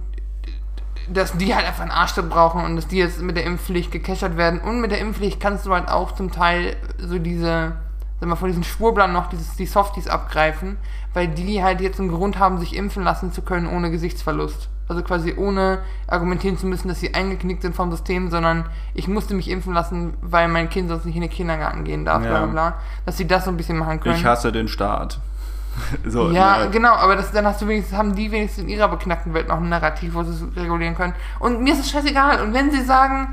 [1.09, 4.35] dass die halt einfach einen Arschtritt brauchen und dass die jetzt mit der Impfpflicht gekeschert
[4.37, 4.59] werden.
[4.59, 7.73] Und mit der Impfpflicht kannst du halt auch zum Teil so diese,
[8.19, 10.77] sag mal, von diesen Schwurblern noch dieses, die Softies abgreifen,
[11.13, 14.69] weil die halt jetzt einen Grund haben, sich impfen lassen zu können ohne Gesichtsverlust.
[14.87, 19.33] Also quasi ohne argumentieren zu müssen, dass sie eingeknickt sind vom System, sondern ich musste
[19.33, 22.29] mich impfen lassen, weil mein Kind sonst nicht in den Kindergarten gehen darf, Ja.
[22.29, 22.73] bla bla bla.
[23.05, 24.15] Dass sie das so ein bisschen machen können.
[24.15, 25.19] Ich hasse den Staat.
[26.05, 26.69] so, Ja, ne?
[26.71, 29.57] genau, aber das, dann hast du wenigstens, haben die wenigstens in ihrer beknackten Welt noch
[29.57, 31.13] ein Narrativ, wo sie es regulieren können.
[31.39, 32.41] Und mir ist es scheißegal.
[32.41, 33.29] Und wenn sie sagen,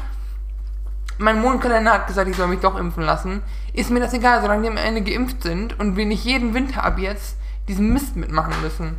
[1.19, 4.63] mein Mondkalender hat gesagt, ich soll mich doch impfen lassen, ist mir das egal, solange
[4.63, 7.37] die am Ende geimpft sind und wir nicht jeden Winter ab jetzt
[7.69, 8.97] diesen Mist mitmachen müssen.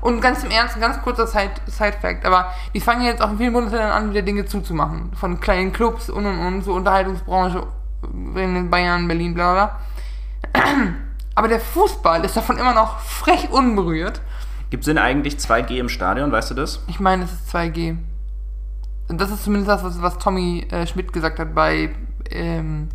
[0.00, 3.38] Und ganz im Ernst, ein ganz kurzer Side- Side-Fact, aber die fangen jetzt auch in
[3.38, 5.10] vielen Bundesländern an, wieder Dinge zuzumachen.
[5.14, 7.66] Von kleinen Clubs und und und, so Unterhaltungsbranche
[8.36, 9.52] in Bayern, Berlin, bla
[10.52, 10.62] bla.
[11.34, 14.20] Aber der Fußball ist davon immer noch frech unberührt.
[14.70, 16.80] Gibt es denn eigentlich 2G im Stadion, weißt du das?
[16.88, 17.96] Ich meine, es ist 2G.
[19.08, 21.90] Und das ist zumindest das, was, was Tommy äh, Schmidt gesagt hat bei
[22.30, 22.88] ähm,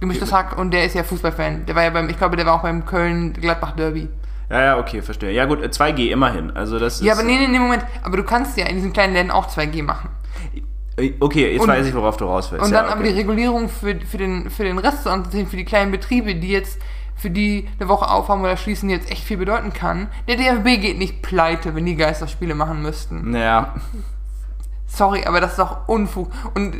[0.00, 0.58] Gemischtes Hack.
[0.58, 1.66] Und der ist ja Fußballfan.
[1.66, 4.08] Der war ja beim, ich glaube, der war auch beim Köln-Gladbach-Derby.
[4.50, 5.32] Ja, ja, okay, verstehe.
[5.32, 6.50] Ja gut, äh, 2G immerhin.
[6.56, 7.84] Also das Ja, aber nee, nee, nee, Moment.
[8.02, 10.10] Aber du kannst ja in diesen kleinen Läden auch 2G machen.
[10.96, 12.64] äh, Okay, jetzt Und- weiß ich, worauf du raus willst.
[12.64, 13.12] Und ja, dann aber okay.
[13.12, 16.78] die Regulierung für, für, den, für den Restaurant, für die kleinen Betriebe, die jetzt
[17.16, 20.08] für die eine Woche aufhaben oder schließen, jetzt echt viel bedeuten kann.
[20.28, 23.30] Der DFB geht nicht pleite, wenn die Geisterspiele machen müssten.
[23.30, 23.74] Naja,
[24.88, 26.30] Sorry, aber das ist doch Unfug.
[26.54, 26.74] Und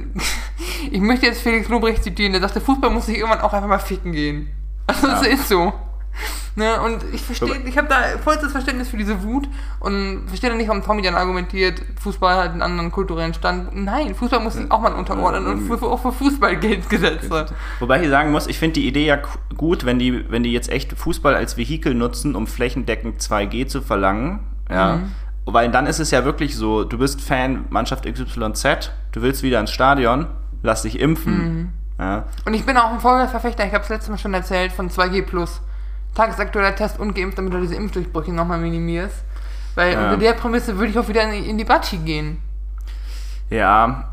[0.91, 3.79] ich möchte jetzt Felix Lobrecht zitieren, der sagte, Fußball muss sich irgendwann auch einfach mal
[3.79, 4.49] ficken gehen.
[4.87, 5.21] Also Ja.
[5.23, 5.73] ist so.
[6.59, 9.47] Ne, und ich verstehe, ich habe da vollstes Verständnis für diese Wut
[9.79, 13.77] und verstehe nicht, warum Tommy dann argumentiert, Fußball hat einen anderen kulturellen Stand.
[13.77, 17.55] Nein, Fußball muss sich auch mal unterordnen und für, auch für Fußball gilt Gesetze.
[17.79, 19.19] Wobei ich sagen muss, ich finde die Idee ja
[19.55, 23.83] gut, wenn die, wenn die jetzt echt Fußball als Vehikel nutzen, um flächendeckend 2G zu
[23.83, 24.41] verlangen.
[24.71, 24.97] Ja.
[24.97, 25.13] Mhm.
[25.45, 29.61] Weil dann ist es ja wirklich so, du bist Fan Mannschaft XYZ, du willst wieder
[29.61, 30.27] ins Stadion,
[30.63, 31.39] lass dich impfen.
[31.39, 31.69] Mhm.
[31.99, 32.25] Ja.
[32.47, 35.23] Und ich bin auch ein Vollverfechter, ich habe es letztes Mal schon erzählt, von 2G+.
[36.17, 39.23] Tagesaktueller Test und geimpft, damit du diese Impfdurchbrüche nochmal minimierst.
[39.75, 40.05] Weil Ja.
[40.05, 42.39] unter der Prämisse würde ich auch wieder in, in die Batschi gehen.
[43.51, 44.09] Ja,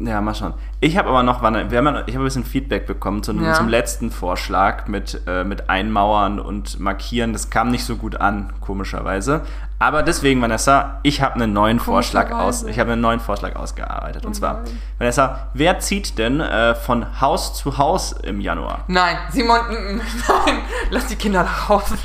[0.00, 0.54] ja, mal schauen.
[0.80, 1.68] Ich habe aber noch, wir haben,
[2.06, 3.52] ich habe ein bisschen Feedback bekommen zum, Ja.
[3.54, 7.32] zum letzten Vorschlag mit, äh, mit Einmauern und Markieren.
[7.34, 9.42] Das kam nicht so gut an, komischerweise.
[9.78, 14.24] Aber deswegen, Vanessa, ich habe einen neuen Vorschlag aus, ich habe einen neuen Vorschlag ausgearbeitet.
[14.26, 14.78] Und Oh zwar, nein.
[14.98, 18.84] Vanessa, wer zieht denn äh, von Haus zu Haus im Januar?
[18.88, 20.58] Nein, Simon, nein,
[20.90, 21.96] lass die Kinder nach Hause.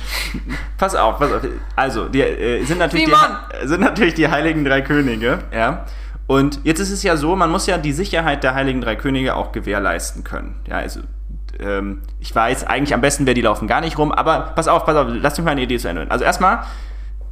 [0.77, 1.41] Pass auf, pass auf.
[1.75, 3.38] Also, die äh, sind, natürlich die, Simon!
[3.67, 5.86] sind natürlich die Heiligen Drei Könige, ja.
[6.27, 9.35] Und jetzt ist es ja so, man muss ja die Sicherheit der Heiligen Drei Könige
[9.35, 10.55] auch gewährleisten können.
[10.67, 11.01] Ja, also,
[11.59, 14.85] ähm, ich weiß eigentlich am besten, wer die laufen gar nicht rum, aber pass auf,
[14.85, 16.01] pass auf, lass mich mal eine Idee zu Ende.
[16.01, 16.11] hören.
[16.11, 16.63] Also erstmal,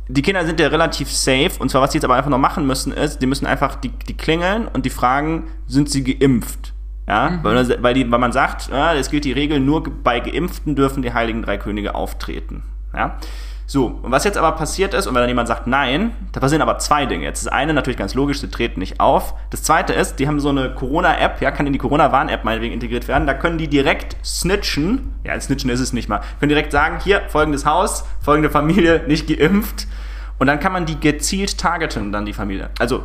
[0.08, 2.68] die Kinder sind ja relativ safe und zwar, was die jetzt aber einfach noch machen
[2.68, 6.74] müssen, ist, die müssen einfach die, die klingeln und die fragen, sind sie geimpft?
[7.08, 10.76] Ja, weil, weil, die, weil man sagt, ja, es gilt die Regel, nur bei Geimpften
[10.76, 12.64] dürfen die Heiligen Drei Könige auftreten.
[12.96, 13.18] Ja,
[13.66, 16.62] so, und was jetzt aber passiert ist, und wenn dann jemand sagt nein, da passieren
[16.62, 17.24] aber zwei Dinge.
[17.24, 19.34] Jetzt das eine natürlich ganz logisch, sie treten nicht auf.
[19.52, 23.08] Das zweite ist, die haben so eine Corona-App, ja, kann in die Corona-Warn-App meinetwegen integriert
[23.08, 23.26] werden.
[23.26, 27.22] Da können die direkt snitchen, ja, snitchen ist es nicht mal, können direkt sagen, hier,
[27.30, 29.88] folgendes Haus, folgende Familie, nicht geimpft.
[30.40, 32.70] Und dann kann man die gezielt targeten, dann die Familie.
[32.80, 33.04] Also,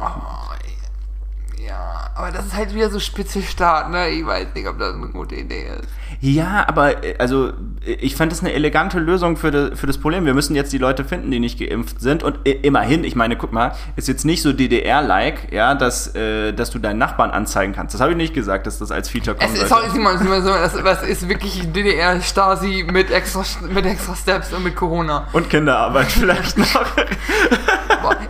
[1.64, 4.08] Ja, aber das ist halt wieder so Spitzelstaat, ne?
[4.08, 5.88] Ich weiß nicht, ob das eine gute Idee ist.
[6.20, 7.48] Ja, aber äh, also
[7.86, 10.24] äh, ich fand das eine elegante Lösung für, de, für das Problem.
[10.26, 12.22] Wir müssen jetzt die Leute finden, die nicht geimpft sind.
[12.22, 16.52] Und äh, immerhin, ich meine, guck mal, ist jetzt nicht so DDR-like, ja, dass, äh,
[16.52, 17.94] dass du deinen Nachbarn anzeigen kannst.
[17.94, 19.86] Das habe ich nicht gesagt, dass das als Feature kommen Es ist, sollte.
[19.86, 24.64] sorry, Simon, Simon, Simon, das, das ist wirklich DDR-Stasi mit extra, mit extra Steps und
[24.64, 25.28] mit Corona.
[25.32, 26.84] Und Kinderarbeit vielleicht noch.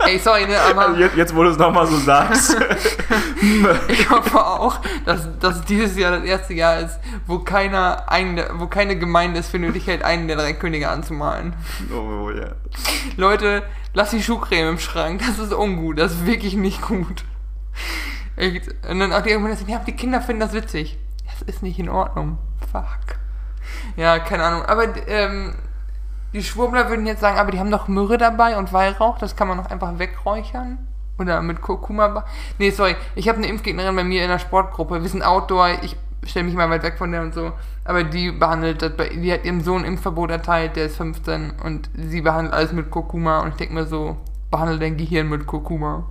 [0.05, 2.55] Ey, sorry, ne, aber jetzt, jetzt, wo du es nochmal so sagst.
[3.87, 8.67] ich hoffe auch, dass, dass dieses Jahr das erste Jahr ist, wo keiner einen, wo
[8.67, 11.55] keine Gemeinde es für nötig hält, einen der drei Könige anzumalen.
[11.93, 12.53] oh, ja.
[13.17, 13.63] Leute,
[13.93, 17.25] lass die Schuhcreme im Schrank, das ist ungut, das ist wirklich nicht gut.
[18.89, 20.97] Und dann auch die irgendwann ja, die Kinder finden das witzig.
[21.25, 22.37] Das ist nicht in Ordnung.
[22.71, 23.19] Fuck.
[23.97, 24.63] Ja, keine Ahnung.
[24.63, 25.55] Aber ähm,
[26.33, 29.47] die Schwurbler würden jetzt sagen, aber die haben doch Myrrhe dabei und Weihrauch, das kann
[29.47, 30.77] man doch einfach wegräuchern.
[31.17, 32.23] Oder mit Kurkuma.
[32.59, 35.01] Nee, sorry, ich habe eine Impfgegnerin bei mir in der Sportgruppe.
[35.01, 37.51] Wir sind Outdoor, ich stelle mich mal weit weg von der und so.
[37.83, 41.89] Aber die behandelt das, bei, die hat ihrem Sohn Impfverbot erteilt, der ist 15 und
[41.93, 44.17] sie behandelt alles mit Kurkuma und ich denke mir so,
[44.51, 46.05] behandle dein Gehirn mit Kurkuma.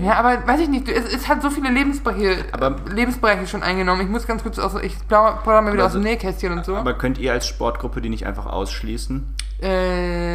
[0.00, 0.06] Ey.
[0.06, 4.00] Ja, aber weiß ich nicht, es, es hat so viele Lebensbereiche, Aber- Lebensbereiche schon eingenommen.
[4.02, 6.76] Ich muss ganz kurz aus, ich plaudere mal wieder aus dem so- Nähkästchen und so.
[6.76, 9.34] Aber könnt ihr als Sportgruppe die nicht einfach ausschließen?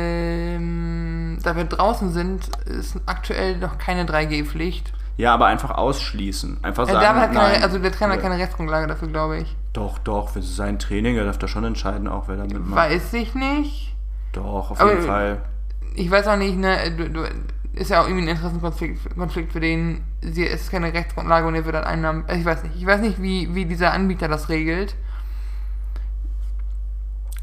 [0.04, 4.94] Ähm, da wir draußen sind, ist aktuell noch keine 3G-Pflicht.
[5.18, 6.58] Ja, aber einfach ausschließen.
[6.64, 7.64] Einfach Äh, sagen, hat keine, nein.
[7.64, 8.30] also der Trainer hat Ja.
[8.30, 9.56] keine Rechtsgrundlage dafür, glaube ich.
[9.74, 12.76] Doch, doch, für sein Training, er darf da schon entscheiden, auch wer da mitmacht.
[12.76, 13.96] Weiß ich nicht.
[14.32, 15.42] Doch, auf Aber- jeden Fall.
[15.96, 17.22] Ich weiß auch nicht, ne, du, du,
[17.74, 21.56] ist ja auch irgendwie ein Interessenkonflikt Konflikt für den, sie, es ist keine Rechtsgrundlage und
[21.56, 24.28] er wird dann Einnahmen, äh, ich weiß nicht, ich weiß nicht, wie, wie dieser Anbieter
[24.28, 24.96] das regelt.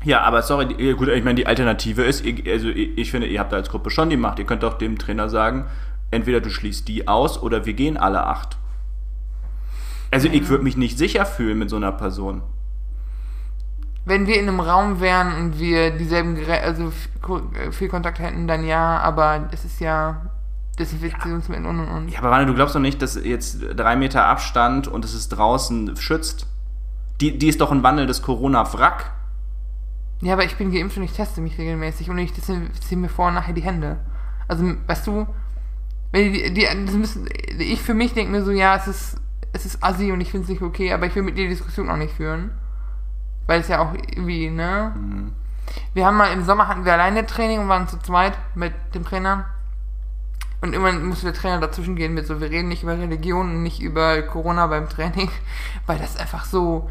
[0.03, 3.57] Ja, aber sorry, gut, ich meine, die Alternative ist, also ich finde, ihr habt da
[3.57, 4.39] als Gruppe schon die Macht.
[4.39, 5.67] Ihr könnt auch dem Trainer sagen,
[6.11, 8.57] entweder du schließt die aus oder wir gehen alle acht.
[10.11, 12.43] Also ich würde mich nicht sicher fühlen mit so einer Person.
[14.05, 16.93] Wenn wir in einem Raum wären und wir dieselben Gerä also
[17.55, 20.23] äh, viel Kontakt hätten, dann ja, aber es ist ja
[20.79, 22.09] Desinfektionsmittel und und und.
[22.09, 25.29] Ja, aber Wanne, du glaubst doch nicht, dass jetzt drei Meter Abstand und es ist
[25.29, 26.47] draußen schützt?
[27.21, 29.13] Die, die ist doch ein wandelndes Corona-Wrack.
[30.23, 33.29] Ja, aber ich bin geimpft und ich teste mich regelmäßig und ich desinfiziere mir vor
[33.29, 33.99] und nachher die Hände.
[34.49, 35.27] Also, weißt du,
[36.13, 39.17] wenn die, die, das müssen, ich für mich denke mir so, ja, es ist,
[39.53, 41.55] es ist assi und ich finde es nicht okay, aber ich will mit dir die
[41.55, 42.51] Diskussion auch nicht führen.
[43.47, 44.93] Weil es ja auch irgendwie, ne?
[45.95, 49.05] wir haben mal im Sommer hatten wir alleine Training und waren zu zweit mit dem
[49.05, 49.47] Trainer.
[50.61, 53.63] Und irgendwann musste der Trainer dazwischen gehen mit so, wir reden nicht über Religion und
[53.63, 55.31] nicht über Corona beim Training,
[55.87, 56.91] weil das einfach so,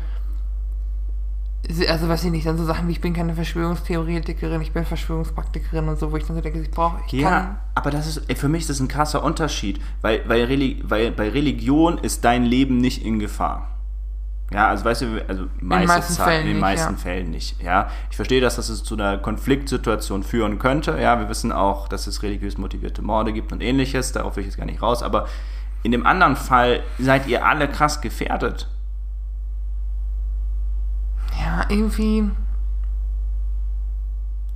[1.88, 5.88] also weiß ich nicht, dann so Sachen wie ich bin keine Verschwörungstheoretikerin, ich bin Verschwörungspraktikerin
[5.88, 8.40] und so, wo ich dann so denke, ich brauche, ich Ja, kann, aber das ist,
[8.40, 10.50] für mich ist das ein krasser Unterschied, weil, weil,
[10.84, 13.79] weil bei Religion ist dein Leben nicht in Gefahr.
[14.52, 16.98] Ja, also weißt du, also meiste Zeit- in den nicht, meisten ja.
[17.00, 17.62] Fällen nicht.
[17.62, 21.00] Ja, ich verstehe, dass das zu einer Konfliktsituation führen könnte.
[21.00, 24.12] Ja, wir wissen auch, dass es religiös motivierte Morde gibt und ähnliches.
[24.12, 25.04] Darauf will ich jetzt gar nicht raus.
[25.04, 25.28] Aber
[25.84, 28.68] in dem anderen Fall seid ihr alle krass gefährdet.
[31.40, 32.30] ja, irgendwie,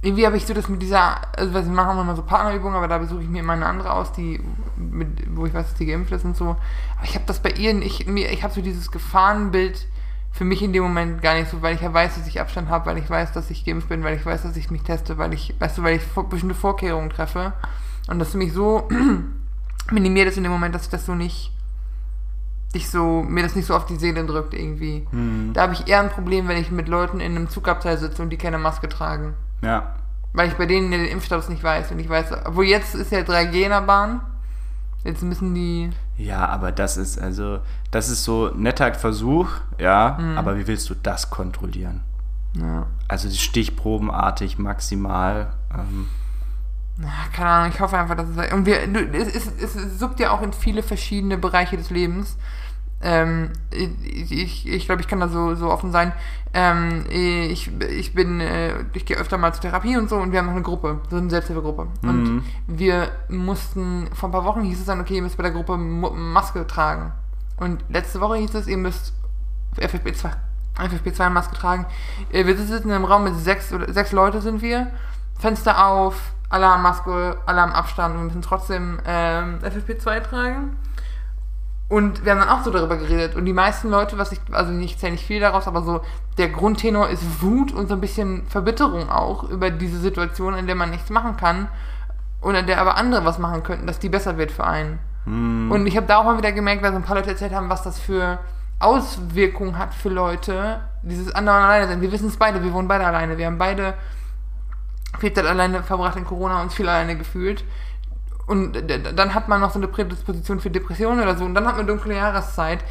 [0.04, 2.88] irgendwie habe ich so das mit dieser, also was wir machen immer so Partnerübungen, aber
[2.88, 4.40] da besuche ich mir immer eine andere aus, die,
[4.78, 6.50] mit, wo ich weiß, dass die geimpft ist und so.
[6.98, 9.88] Aber ich habe das bei ihr nicht, mir, ich habe so dieses Gefahrenbild
[10.32, 12.68] für mich in dem Moment gar nicht so, weil ich ja weiß, dass ich Abstand
[12.70, 15.18] habe, weil ich weiß, dass ich geimpft bin, weil ich weiß, dass ich mich teste,
[15.18, 17.54] weil ich, weißt du, weil ich vor- bestimmte Vorkehrungen treffe.
[18.08, 18.88] Und das mich so
[19.92, 21.52] minimiert ist in dem Moment, dass ich das so nicht,
[22.74, 25.06] ich so, mir das nicht so auf die Seele drückt irgendwie.
[25.54, 28.32] Da habe ich eher ein Problem, wenn ich mit Leuten in einem Zugabteil sitze und
[28.32, 29.36] die keine Maske tragen.
[29.64, 29.96] Ja.
[30.34, 31.92] Weil ich bei denen den Impfstatus nicht weiß.
[31.92, 34.22] Und ich weiß, obwohl jetzt ist ja 3G in der Bahn.
[35.04, 35.90] Jetzt müssen die.
[36.18, 37.60] Ja, aber das ist also,
[37.92, 40.38] das ist so ein netter Versuch, ja, Mhm.
[40.38, 42.02] aber wie willst du das kontrollieren?
[42.54, 42.86] Ja.
[43.08, 45.54] Also stichprobenartig maximal.
[45.74, 46.08] Ähm,
[47.02, 48.54] Ja, keine Ahnung, ich hoffe einfach, dass es.
[48.54, 48.80] Und wir,
[49.14, 52.38] es, es, es suppt ja auch in viele verschiedene Bereiche des Lebens.
[53.04, 56.14] Ähm, ich ich, glaube, ich kann da so, so offen sein.
[56.54, 60.40] Ähm, ich, ich bin, äh, ich gehe öfter mal zur Therapie und so und wir
[60.40, 61.88] haben noch eine Gruppe, so eine Selbsthilfegruppe.
[62.04, 65.52] Und wir mussten, vor ein paar Wochen hieß es dann, okay, ihr müsst bei der
[65.52, 67.12] Gruppe Maske tragen.
[67.58, 69.14] Und letzte Woche hieß es, ihr müsst
[69.78, 70.32] FFP2,
[70.78, 71.86] FFP2 Maske tragen.
[72.32, 74.92] Äh, Wir sitzen in einem Raum mit sechs, oder sechs Leute sind wir.
[75.40, 80.78] Fenster auf, alle haben Maske, alle haben Abstand und wir müssen trotzdem ähm, FFP2 tragen.
[81.94, 83.36] Und wir haben dann auch so darüber geredet.
[83.36, 86.02] Und die meisten Leute, was ich, also ich zähle nicht viel daraus, aber so
[86.40, 90.74] der Grundtenor ist Wut und so ein bisschen Verbitterung auch über diese Situation, in der
[90.74, 91.68] man nichts machen kann
[92.42, 94.98] und in der aber andere was machen könnten, dass die besser wird für einen.
[95.72, 97.70] Und ich habe da auch mal wieder gemerkt, weil so ein paar Leute erzählt haben,
[97.70, 98.40] was das für
[98.80, 102.02] Auswirkungen hat für Leute, dieses andauernd alleine sein.
[102.02, 103.38] Wir wissen es beide, wir wohnen beide alleine.
[103.38, 103.94] Wir haben beide
[105.20, 107.64] viel Zeit alleine verbracht in Corona und viel alleine gefühlt.
[108.46, 108.78] Und
[109.16, 111.46] dann hat man noch so eine Prädisposition für Depressionen oder so.
[111.46, 112.84] Und dann hat man dunkle Jahreszeit.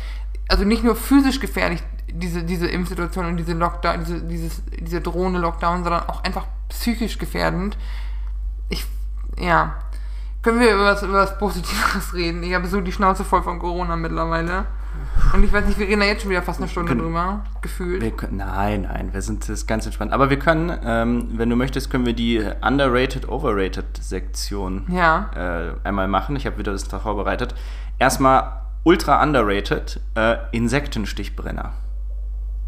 [0.49, 5.41] Also nicht nur physisch gefährlich, diese, diese Impfsituation und diese Lockdown, diese, dieses, diese drohende
[5.41, 7.77] Lockdown, sondern auch einfach psychisch gefährdend.
[8.69, 8.87] Ich,
[9.38, 9.77] ja.
[10.43, 12.43] Können wir über was, über was Positives reden?
[12.43, 14.67] Ich habe so die Schnauze voll von Corona mittlerweile.
[15.35, 17.44] Und ich weiß nicht, wir reden da jetzt schon wieder fast eine Stunde Können- drüber,
[17.62, 18.16] gefühlt.
[18.18, 20.12] können, nein, nein, wir sind das ganz entspannt.
[20.12, 25.31] Aber wir können, ähm, wenn du möchtest, können wir die Underrated, Overrated Sektion Ja.
[25.35, 26.37] äh, einmal machen.
[26.37, 27.55] Ich habe wieder das da vorbereitet.
[27.98, 31.72] Erstmal ultra underrated, äh, Insektenstichbrenner.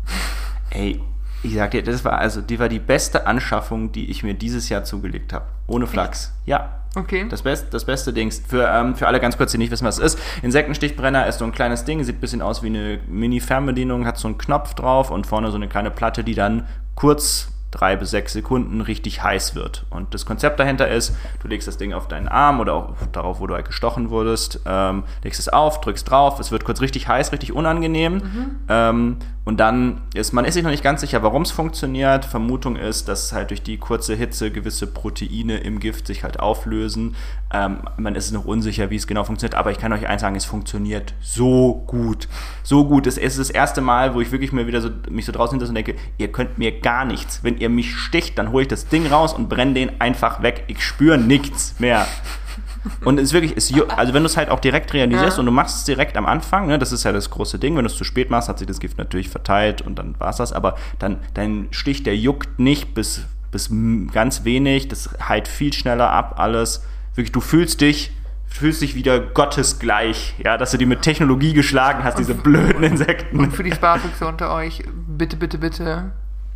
[0.70, 1.02] Ey,
[1.42, 4.68] ich sag dir, das war also, die war die beste Anschaffung, die ich mir dieses
[4.68, 5.44] Jahr zugelegt habe.
[5.66, 6.32] Ohne Flachs.
[6.46, 6.80] Ja.
[6.96, 7.26] Okay.
[7.28, 8.42] Das, Best, das beste Dings.
[8.46, 10.18] Für, ähm, für alle ganz kurz, die nicht wissen, was es ist.
[10.42, 14.28] Insektenstichbrenner ist so ein kleines Ding, sieht ein bisschen aus wie eine Mini-Fernbedienung, hat so
[14.28, 18.32] einen Knopf drauf und vorne so eine kleine Platte, die dann kurz drei bis sechs
[18.32, 19.84] Sekunden richtig heiß wird.
[19.90, 23.40] Und das Konzept dahinter ist, du legst das Ding auf deinen Arm oder auch darauf,
[23.40, 27.08] wo du halt gestochen wurdest, ähm, legst es auf, drückst drauf, es wird kurz richtig
[27.08, 28.22] heiß, richtig unangenehm.
[28.68, 32.24] Ähm, und dann ist, man ist sich noch nicht ganz sicher, warum es funktioniert.
[32.24, 37.14] Vermutung ist, dass halt durch die kurze Hitze gewisse Proteine im Gift sich halt auflösen.
[37.52, 40.34] Ähm, man ist noch unsicher, wie es genau funktioniert, aber ich kann euch eins sagen,
[40.34, 42.26] es funktioniert so gut.
[42.62, 43.06] So gut.
[43.06, 45.68] Es ist das erste Mal, wo ich wirklich mir wieder so, mich so draußen hinter
[45.68, 47.44] und denke, ihr könnt mir gar nichts.
[47.44, 50.64] Wenn ihr mich sticht, dann hole ich das Ding raus und brenne den einfach weg.
[50.68, 52.06] Ich spüre nichts mehr.
[53.04, 55.40] Und es ist wirklich, es, also wenn du es halt auch direkt realisierst Ja.
[55.40, 57.84] und du machst es direkt am Anfang, ne, das ist ja das große Ding, wenn
[57.84, 60.36] du es zu spät machst, hat sich das Gift natürlich verteilt und dann war es
[60.36, 63.70] das, aber dann dein Stich, der juckt nicht bis, bis
[64.12, 66.84] ganz wenig, das heilt viel schneller ab, alles.
[67.14, 68.12] Wirklich, du fühlst dich,
[68.46, 73.38] fühlst dich wieder gottesgleich, ja, dass du die mit Technologie geschlagen hast, diese blöden Insekten.
[73.38, 76.10] Und für die Sparfüchse unter euch, bitte, bitte, bitte,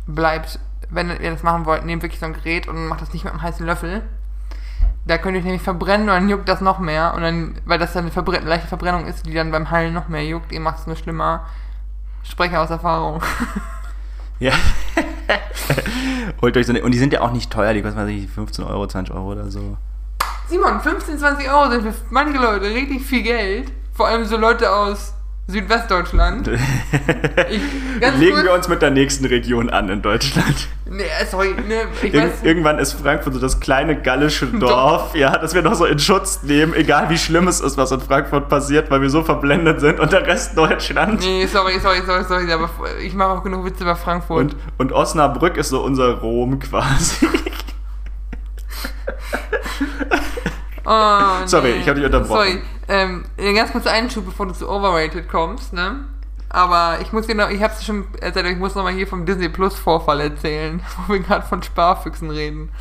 [0.05, 3.23] bleibt, wenn ihr das machen wollt, nehmt wirklich so ein Gerät und macht das nicht
[3.23, 4.03] mit einem heißen Löffel.
[5.05, 7.13] Da könnt ihr euch nämlich verbrennen und dann juckt das noch mehr.
[7.15, 10.07] Und dann, weil das dann eine Verbren leichte Verbrennung ist, die dann beim Heilen noch
[10.07, 11.45] mehr juckt, ihr macht es nur schlimmer.
[12.23, 13.21] Spreche aus Erfahrung.
[14.39, 14.53] Ja.
[16.41, 18.29] Holt euch so eine, und die sind ja auch nicht teuer, die kosten, weiß ich,
[18.29, 19.77] 15 Euro, 20 Euro oder so.
[20.47, 23.71] Simon, 15, 20 Euro sind für manche Leute richtig viel Geld.
[23.93, 25.13] Vor allem so Leute aus
[25.49, 26.49] Südwestdeutschland.
[27.49, 27.61] Ich,
[28.19, 30.67] Legen kurz, wir uns mit der nächsten Region an in Deutschland.
[30.85, 32.43] Nee, sorry, ne, ich Ir weiß.
[32.43, 36.43] irgendwann ist Frankfurt so das kleine gallische Dorf, ja, das wir noch so in Schutz
[36.43, 39.99] nehmen, egal wie schlimm es ist, was in Frankfurt passiert, weil wir so verblendet sind
[39.99, 41.21] und der Rest Deutschland.
[41.21, 42.69] Nee, sorry, sorry, sorry, sorry, aber
[43.01, 44.39] ich mache auch genug Witze über Frankfurt.
[44.39, 47.27] Und, und Osnabrück ist so unser Rom quasi.
[50.85, 52.35] Oh, Sorry, ich hab dich unterbrochen.
[52.35, 56.03] Sorry, ähm, einen ganz kurzen Einschub, bevor du zu Overrated kommst, ne?
[56.49, 59.27] Aber ich muss dir noch, ich hab's schon erzählt, ich muss noch mal hier vom
[59.27, 62.71] Disney Plus Vorfall erzählen, wo wir gerade von Sparfüchsen reden.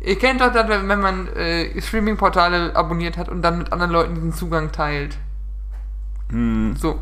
[0.00, 4.14] Ihr kennt doch das, wenn man äh, Streaming-Portale abonniert hat und dann mit anderen Leuten
[4.14, 5.16] diesen Zugang teilt.
[6.30, 6.76] Hm.
[6.76, 7.00] So.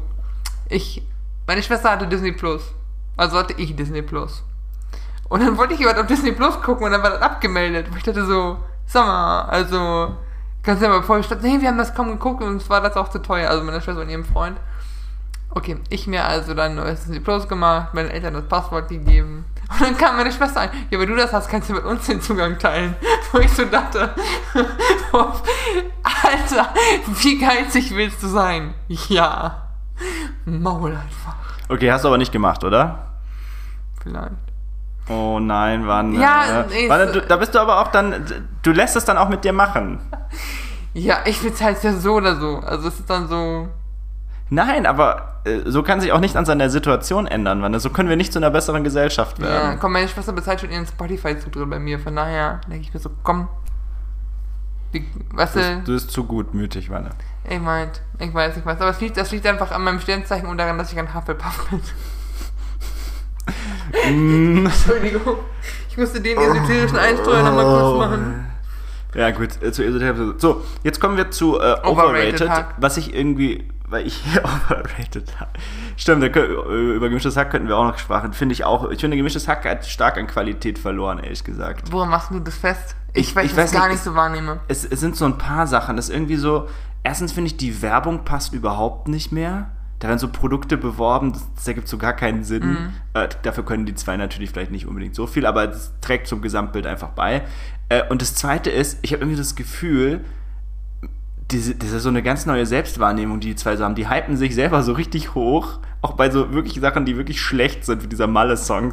[0.69, 1.03] Ich,
[1.47, 2.73] meine Schwester hatte Disney Plus.
[3.16, 4.45] Also hatte ich Disney Plus.
[5.29, 7.88] Und dann wollte ich jemand auf Disney Plus gucken und dann war das abgemeldet.
[7.88, 10.14] Und ich dachte so, sag mal, also,
[10.67, 12.97] kannst du ja mal vorstellen, nee, wir haben das kaum geguckt und uns war das
[12.97, 13.49] auch zu teuer.
[13.49, 14.59] Also meine Schwester und ihrem Freund.
[15.51, 19.47] Okay, ich mir also dann neues Disney Plus gemacht, meinen Eltern das Passwort gegeben.
[19.71, 22.07] Und dann kam meine Schwester ein, ja, wenn du das hast, kannst du mit uns
[22.07, 22.95] den Zugang teilen.
[23.33, 24.15] Wo ich so dachte,
[25.13, 26.75] Alter,
[27.21, 28.75] wie geizig willst du sein?
[29.09, 29.69] Ja.
[30.45, 31.37] Maul einfach.
[31.69, 33.17] Okay, hast du aber nicht gemacht, oder?
[34.03, 34.46] Vielleicht.
[35.09, 36.12] Oh nein, wann?
[36.21, 38.25] Ja, äh, nee, wann, es- du, da bist du aber auch dann,
[38.62, 40.01] du lässt es dann auch mit dir machen.
[40.95, 42.57] Ja, ich will's halt ja so oder so.
[42.59, 43.69] Also es ist dann so.
[44.49, 47.79] Nein, aber äh, so kann sich auch nicht an seiner Situation ändern, Wann.
[47.79, 49.79] So können wir nicht zu einer besseren Gesellschaft Ja, werden.
[49.81, 51.99] komm, meine Schwester bezahlt schon ihren Spotify-Zutritt bei mir.
[51.99, 53.49] Von daher denke ich mir so, komm.
[54.95, 57.11] Die, Du, du, bist- du bist zu gutmütig, Wanne.
[57.49, 58.81] ich meint, ich weiß, ich weiß.
[58.81, 61.69] Aber es liegt, das liegt einfach an meinem Sternzeichen und daran, dass ich ein Hufflepuff
[61.71, 61.81] bin.
[64.11, 64.67] Mm.
[64.67, 65.37] Entschuldigung.
[65.89, 68.47] Ich musste den esoterischen Einsteuer nochmal kurz machen.
[69.15, 70.35] Ja, gut, äh, zu Esoterik.
[70.39, 75.41] So, jetzt kommen wir zu äh, Overrated Overrated, was ich irgendwie, weil ich hier Overrated
[75.41, 75.51] habe.
[75.97, 76.29] Stimmt, äh,
[76.97, 78.35] über gemischtes Hack könnten wir auch noch sprachen.
[78.35, 78.91] Finde ich auch.
[78.91, 81.91] Ich finde, gemischtes Hack hat stark an Qualität verloren, ehrlich gesagt.
[81.93, 82.95] Woran machst du das fest?
[83.15, 84.61] Ich, Ich- weiß, ich ich das gar nicht, nicht so wahrnehme.
[84.69, 85.97] Es, es sind so ein paar Sachen.
[85.97, 86.69] Das ist irgendwie so.
[87.03, 89.71] Erstens finde ich, die Werbung passt überhaupt nicht mehr.
[89.99, 92.67] Da werden so Produkte beworben, das, das ergibt so gar keinen Sinn.
[92.67, 92.93] Mhm.
[93.15, 96.43] Äh, dafür können die zwei natürlich vielleicht nicht unbedingt so viel, aber es trägt zum
[96.43, 97.43] Gesamtbild einfach bei.
[97.89, 100.25] Äh, und das zweite ist, ich habe irgendwie das Gefühl,
[101.51, 103.95] diese, das ist so eine ganz neue Selbstwahrnehmung, die die zwei so haben.
[103.95, 107.85] Die hypen sich selber so richtig hoch, auch bei so wirklich Sachen, die wirklich schlecht
[107.85, 108.93] sind, wie dieser Malle-Song.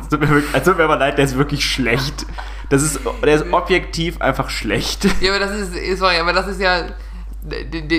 [0.54, 2.26] Also tut mir aber leid, der ist wirklich schlecht.
[2.70, 5.08] Das ist, der ist objektiv einfach schlecht.
[5.22, 6.86] Ja, aber das ist, sorry, aber das ist ja,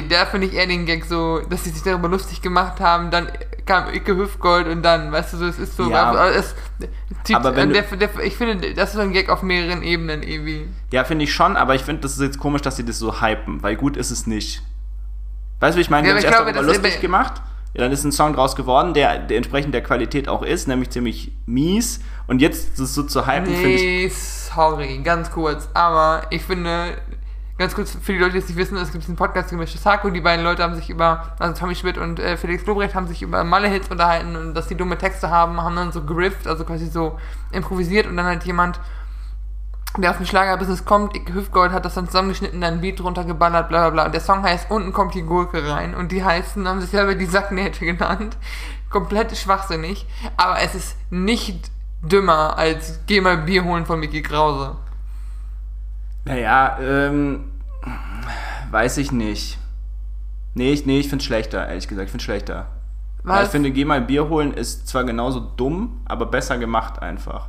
[0.08, 3.28] da finde ich eher den Gag so, dass sie sich darüber lustig gemacht haben, dann
[3.66, 6.04] kam Icke Hüftgold und dann, weißt du, so, es ist so, Ja.
[6.04, 6.54] aber es,
[7.24, 10.22] zieht, Aber wenn der, der, ich finde, das ist so ein Gag auf mehreren Ebenen
[10.22, 10.68] irgendwie.
[10.92, 13.20] Ja, finde ich schon, aber ich finde, das ist jetzt komisch, dass sie das so
[13.20, 14.62] hypen, weil gut ist es nicht.
[15.60, 16.08] Weißt du, wie ich meine?
[16.08, 17.40] Ja, ich glaube, das- lustig gemacht.
[17.76, 20.90] Ja, dann ist ein Song draus geworden, der, der entsprechend der Qualität auch ist, nämlich
[20.90, 21.98] ziemlich mies.
[22.28, 23.82] Und jetzt das so zu hypen, finde ich.
[23.82, 26.96] Nee, sorry, ganz kurz, aber ich finde,
[27.58, 30.04] ganz kurz für die Leute, die es nicht wissen, es gibt einen Podcast gemischtes Hack
[30.04, 33.06] und die beiden Leute haben sich über, also Tommy Schmidt und äh, Felix Lobrecht haben
[33.06, 36.64] sich über Malle-Hits unterhalten und dass die dumme Texte haben, haben dann so gerifft, also
[36.64, 37.18] quasi so
[37.52, 38.80] improvisiert und dann halt jemand,
[39.96, 43.68] der aus dem Schlagerbusiness kommt, Hüftgold hat das dann zusammengeschnitten, dann ein Beat drunter geballert,
[43.68, 44.06] bla bla bla.
[44.06, 45.94] Und der Song heißt Unten kommt die Gurke rein.
[45.94, 48.36] Und die heißen, haben sich selber die Sacknähte genannt.
[48.90, 50.06] Komplett schwachsinnig.
[50.36, 51.70] Aber es ist nicht
[52.02, 54.76] dümmer als Geh mal Bier holen von Mickey Krause.
[56.24, 57.44] Naja, ähm.
[58.70, 59.58] Weiß ich nicht.
[60.54, 62.06] Nee, ich, nee, ich finde es schlechter, ehrlich gesagt.
[62.06, 62.66] Ich finde es schlechter.
[63.22, 63.46] Weil Was?
[63.46, 67.48] ich finde, geh mal Bier holen ist zwar genauso dumm, aber besser gemacht einfach.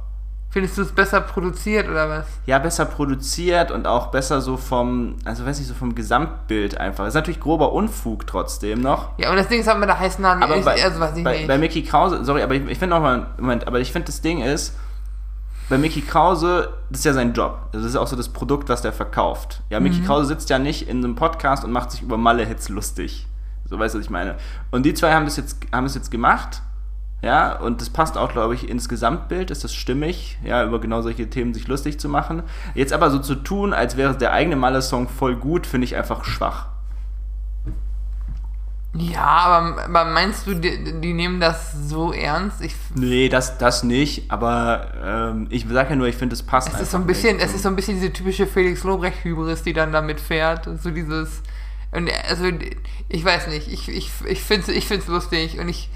[0.50, 2.26] Findest du es besser produziert oder was?
[2.46, 7.06] ja, besser produziert und auch besser so vom, also weiß nicht, so vom Gesamtbild einfach.
[7.06, 9.10] Ist natürlich grober Unfug trotzdem noch.
[9.20, 10.44] Ja, und das Ding ist halt mit der heißen Nadel.
[10.44, 11.48] Aber ich, bei, also weiß ich bei, nicht.
[11.48, 14.42] bei Mickey Krause, sorry, aber ich, ich finde nochmal, Moment, aber ich finde das Ding
[14.42, 14.74] ist,
[15.70, 17.70] bei Mickey Krause, das ist ja sein Job.
[17.72, 19.62] Das ist auch so das Produkt, was der verkauft.
[19.70, 20.06] Ja, Mickey Mhm.
[20.06, 23.28] Krause sitzt ja nicht in einem Podcast und macht sich über Malle-Hits lustig.
[23.66, 24.36] So weißt du, was ich meine.
[24.72, 26.62] Und die zwei haben das jetzt, haben das jetzt gemacht.
[27.22, 31.02] Ja, und das passt auch, glaube ich, ins Gesamtbild, ist das stimmig, ja, über genau
[31.02, 32.44] solche Themen sich lustig zu machen.
[32.76, 36.24] Jetzt aber so zu tun, als wäre der eigene Malle-Song voll gut, finde ich einfach
[36.26, 36.68] schwach.
[38.98, 42.62] Ja, aber, aber meinst du, die, die nehmen das so ernst?
[42.62, 46.74] Ich, Nee, das, das nicht, aber ähm, ich sage ja nur, ich finde, es passt
[46.74, 49.74] es ist so ein bisschen, es ist so ein bisschen diese typische Felix Lobrecht-Hybris, die
[49.74, 50.70] dann damit fährt.
[50.82, 51.42] So dieses.
[51.92, 52.46] Und also,
[53.10, 55.90] ich weiß nicht, ich, ich, ich finde es ich find's lustig und ich,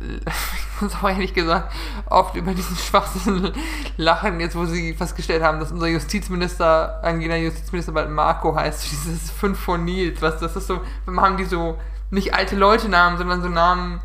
[0.00, 1.72] ich muss auch ehrlich gesagt
[2.10, 3.52] oft über diesen Schwachsinn
[3.96, 9.30] lachen, jetzt wo sie festgestellt haben, dass unser Justizminister, Angela Justizminister bald Marco heißt, dieses
[9.30, 11.78] 5 von Nils, was das ist so, haben die so
[12.12, 14.00] nicht alte Leute Namen, sondern so Namen,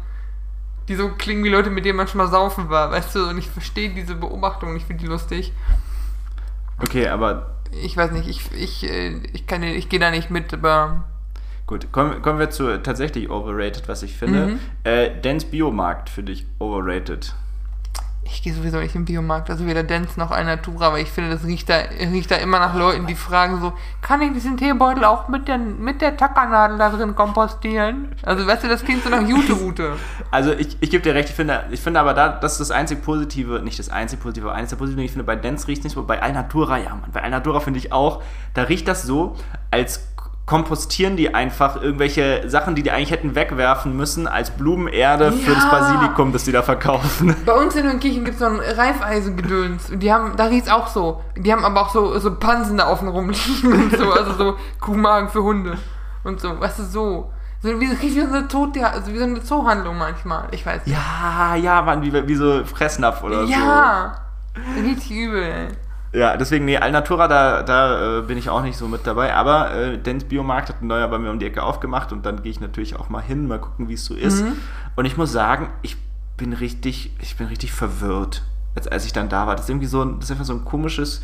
[0.88, 3.30] die so klingen wie Leute, mit denen man schon mal saufen war, weißt du?
[3.30, 5.52] Und ich verstehe diese Beobachtung, ich finde die lustig.
[6.82, 10.54] Okay, aber Ich weiß nicht, ich, ich, äh, ich kann, ich gehe da nicht mit,
[10.54, 11.04] aber
[11.66, 11.92] gut.
[11.92, 14.48] Kommen, kommen wir zu tatsächlich overrated, was ich finde.
[14.48, 14.60] Mhm.
[14.86, 17.36] Äh, Dance Biomarkt für dich overrated.
[18.32, 21.46] Ich gehe sowieso nicht im Biomarkt, also weder Dance noch Alnatura, aber ich finde, das
[21.46, 21.78] riecht da,
[22.12, 25.58] riecht da immer nach Leuten, die fragen so, kann ich diesen Teebeutel auch mit der,
[25.58, 28.16] mit der Tackernadel da drin kompostieren?
[28.24, 29.94] Also, weißt du, das klingt so nach Jute-Route.
[30.30, 32.72] Also ich, ich gebe dir recht, ich finde, ich finde aber da, das ist das
[32.72, 35.80] einzig Positive, nicht das einzig Positive, aber eines der Positiven, ich finde, bei Dance riecht
[35.80, 38.22] es nicht so, bei Alnatura, ja Mann, bei Alnatura finde ich auch,
[38.54, 39.36] da riecht das so,
[39.72, 40.02] als
[40.48, 45.66] kompostieren die einfach irgendwelche Sachen, die die eigentlich hätten wegwerfen müssen, als Blumenerde für das
[45.66, 45.70] Ja.
[45.70, 47.36] Basilikum, das die da verkaufen.
[47.46, 49.92] Bei uns in den Kirchen gibt es so ein Reifeisengedöns.
[49.92, 51.22] Und die haben, da riecht's auch so.
[51.36, 55.28] Die haben aber auch so, so Pansen da außen rumliegen und so, also so Kuhmagen
[55.30, 55.78] für Hunde.
[56.24, 57.32] Und so, weißt du, so.
[57.62, 60.48] So wie, wie so eine Tot, also wie so eine Zoohandlung manchmal.
[60.52, 60.96] Ich weiß nicht.
[60.96, 63.52] Ja, ja, Mann, wie, wie so Fressnapf oder so.
[63.52, 64.16] Ja!
[64.82, 65.68] Richtig übel, ey.
[66.14, 69.34] Ja, deswegen, nee, Alnatura, da, da äh, bin ich auch nicht so mit dabei.
[69.34, 72.42] Aber äh, Dance Biomarkt hat ein neuer bei mir um die Ecke aufgemacht und dann
[72.42, 74.44] gehe ich natürlich auch mal hin, mal gucken, wie es so ist.
[74.44, 74.54] Mhm.
[74.96, 75.98] Und ich muss sagen, ich
[76.38, 78.44] bin richtig, ich bin richtig verwirrt,
[78.76, 79.56] als, als ich dann da war.
[79.56, 81.22] Das ist irgendwie so, ein- das ist einfach so ein komisches,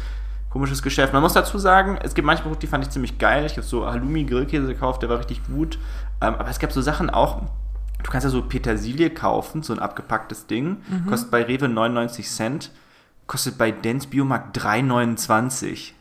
[0.49, 1.13] komisches Geschäft.
[1.13, 3.45] Man muss dazu sagen, es gibt manche Produkte, die fand ich ziemlich geil.
[3.45, 5.79] Ich habe so Halloumi-Grillkäse gekauft, der war richtig gut.
[6.21, 7.41] Ähm, aber es gab so Sachen auch,
[8.03, 10.77] du kannst ja so Petersilie kaufen, so ein abgepacktes Ding,
[11.09, 12.71] kostet bei Rewe 99 Cent,
[13.27, 15.91] kostet bei Dance Biomarkt 3,29.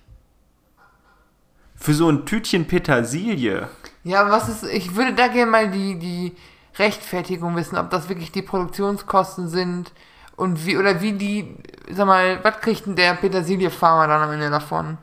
[1.76, 3.68] Für so ein Tütchen Petersilie.
[4.04, 6.36] Ja, was ist, ich würde da gerne mal die, die
[6.78, 9.92] Rechtfertigung wissen, ob das wirklich die Produktionskosten sind
[10.36, 11.56] und wie, oder wie die,
[11.90, 14.98] sag mal, was kriegt denn der Petersilie-Farmer dann am Ende davon?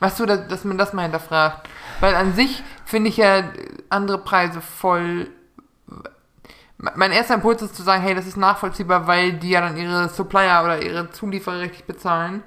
[0.00, 1.68] Weißt du, dass, dass man das mal hinterfragt?
[2.00, 3.44] Weil an sich finde ich ja
[3.88, 5.28] andere Preise voll.
[6.78, 10.08] Mein erster Impuls ist zu sagen, hey, das ist nachvollziehbar, weil die ja dann ihre
[10.08, 12.42] Supplier oder ihre Zulieferer richtig bezahlen.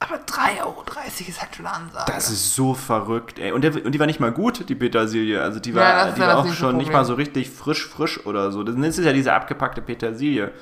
[0.00, 0.84] Aber 3,30 Euro
[1.28, 2.12] ist halt schon eine Ansage.
[2.12, 3.52] Das ist so verrückt, ey.
[3.52, 5.40] Und, der, und die war nicht mal gut, die Petersilie.
[5.40, 6.92] Also die Ja, war, ist die ja war auch schon nicht Problem.
[7.00, 8.62] mal so richtig frisch, frisch oder so.
[8.64, 10.52] Das ist ja diese abgepackte Petersilie.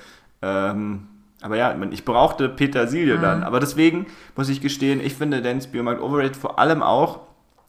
[0.42, 1.08] Ähm,
[1.40, 3.22] aber ja, ich brauchte Petersilie Mhm.
[3.22, 3.42] dann.
[3.44, 4.06] Aber deswegen
[4.36, 7.20] muss ich gestehen, ich finde Dance Biomarkt overrated vor allem auch,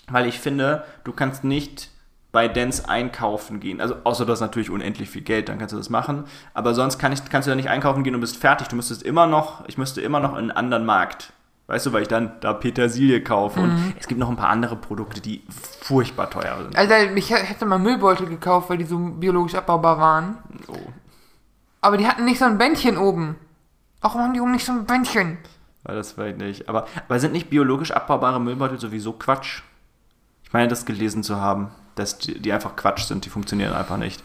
[0.10, 1.90] weil ich finde, du kannst nicht
[2.34, 3.80] bei Dance einkaufen gehen.
[3.80, 6.26] Also außer du hast natürlich unendlich viel Geld, dann kannst du das machen.
[6.56, 8.68] Aber sonst kann ich, kannst du da nicht einkaufen gehen und bist fertig.
[8.68, 11.32] Du müsstest immer noch, ich müsste immer noch in einen anderen Markt.
[11.68, 13.60] Weißt du, weil ich dann da Petersilie kaufe.
[13.60, 13.66] Mhm.
[13.66, 15.44] Und es gibt noch ein paar andere Produkte, die
[15.82, 16.76] furchtbar teuer sind.
[16.76, 20.40] Alter, ich hätte mal Müllbeutel gekauft, weil die so biologisch abbaubar waren.
[20.68, 20.76] Oh.
[21.82, 23.36] Aber die hatten nicht so ein Bändchen oben.
[24.02, 25.38] Warum haben die oben nicht so ein Bändchen?
[25.84, 26.68] Weil das vielleicht nicht.
[26.68, 29.62] Aber, aber sind nicht biologisch abbaubare Müllbeutel sowieso Quatsch?
[30.44, 33.98] Ich meine, das gelesen zu haben, dass die, die einfach Quatsch sind, die funktionieren einfach
[33.98, 34.24] nicht.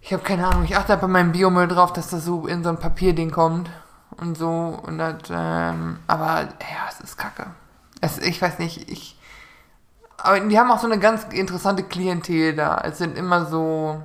[0.00, 0.64] Ich habe keine Ahnung.
[0.64, 3.70] Ich achte halt bei meinem Biomüll drauf, dass das so in so ein Papierding kommt.
[4.16, 4.78] Und so.
[4.82, 7.46] Und das, ähm, aber ja, es ist kacke.
[8.00, 9.16] Es, ich weiß nicht, ich.
[10.18, 12.80] Aber die haben auch so eine ganz interessante Klientel da.
[12.84, 14.02] Es sind immer so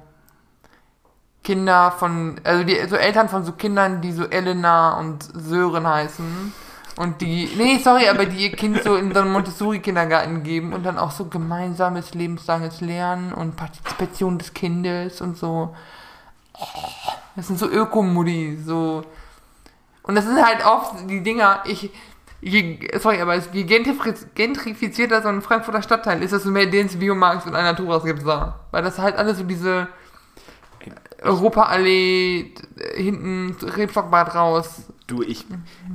[1.44, 6.54] Kinder von, also die, so Eltern von so Kindern, die so Elena und Sören heißen.
[6.98, 10.84] Und die, nee, sorry, aber die ihr Kind so in so einen Montessori-Kindergarten geben und
[10.84, 15.76] dann auch so gemeinsames lebenslanges Lernen und Partizipation des Kindes und so.
[17.36, 19.04] Das sind so Ökomudi, so.
[20.02, 21.92] Und das sind halt oft die Dinger, ich,
[22.42, 27.46] je, sorry, aber je gentrifiz- gentrifizierter so ein Frankfurter Stadtteil ist, desto mehr Dance Biomarkt
[27.46, 28.62] und Alnaturas gibt's da.
[28.72, 29.88] Weil das halt alles so diese
[31.22, 34.84] Europaallee, äh, hinten Rebstockbad raus.
[35.08, 35.46] Du, ich,